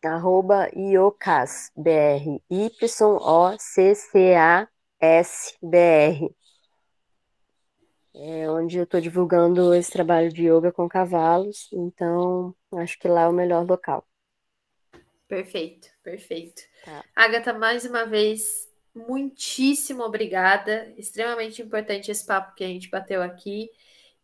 [0.05, 3.59] arroba iocasbr, Y-O-C-C-A-S-B-R.
[8.21, 13.23] É onde eu estou divulgando esse trabalho de yoga com cavalos, então acho que lá
[13.23, 14.05] é o melhor local.
[15.29, 16.63] Perfeito, perfeito.
[16.85, 17.05] Tá.
[17.15, 20.93] Agatha, mais uma vez, muitíssimo obrigada.
[20.97, 23.71] Extremamente importante esse papo que a gente bateu aqui.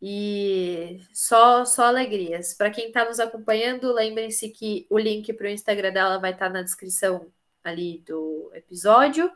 [0.02, 2.52] E só, só alegrias.
[2.52, 6.48] Para quem está nos acompanhando, lembrem-se que o link para o Instagram dela vai estar
[6.48, 9.30] tá na descrição ali do episódio.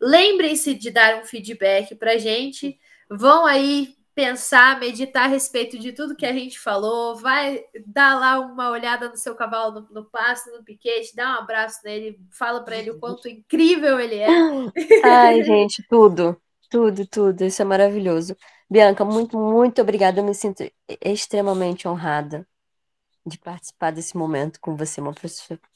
[0.00, 2.78] Lembrem-se de dar um feedback para a gente.
[3.10, 8.40] Vão aí pensar, meditar a respeito de tudo que a gente falou, vai dar lá
[8.40, 12.64] uma olhada no seu cavalo no, no passo, no piquete, dá um abraço nele, fala
[12.64, 14.28] para ele o quanto incrível ele é.
[15.04, 18.34] Ai, gente, tudo, tudo, tudo, isso é maravilhoso.
[18.70, 20.64] Bianca, muito, muito obrigada, eu me sinto
[21.04, 22.48] extremamente honrada
[23.26, 25.00] de participar desse momento com você,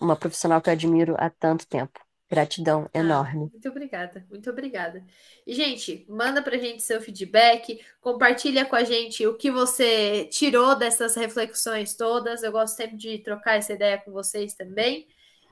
[0.00, 2.00] uma profissional que eu admiro há tanto tempo.
[2.30, 3.50] Gratidão ah, enorme.
[3.52, 5.04] Muito obrigada, muito obrigada.
[5.44, 10.76] E, gente, manda pra gente seu feedback, compartilha com a gente o que você tirou
[10.76, 12.44] dessas reflexões todas.
[12.44, 15.08] Eu gosto sempre de trocar essa ideia com vocês também.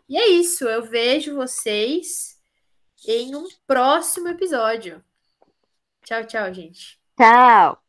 [0.08, 2.40] E é isso, eu vejo vocês
[3.06, 5.02] em um próximo episódio.
[6.04, 6.98] Tchau, tchau, gente.
[7.16, 7.87] Tchau.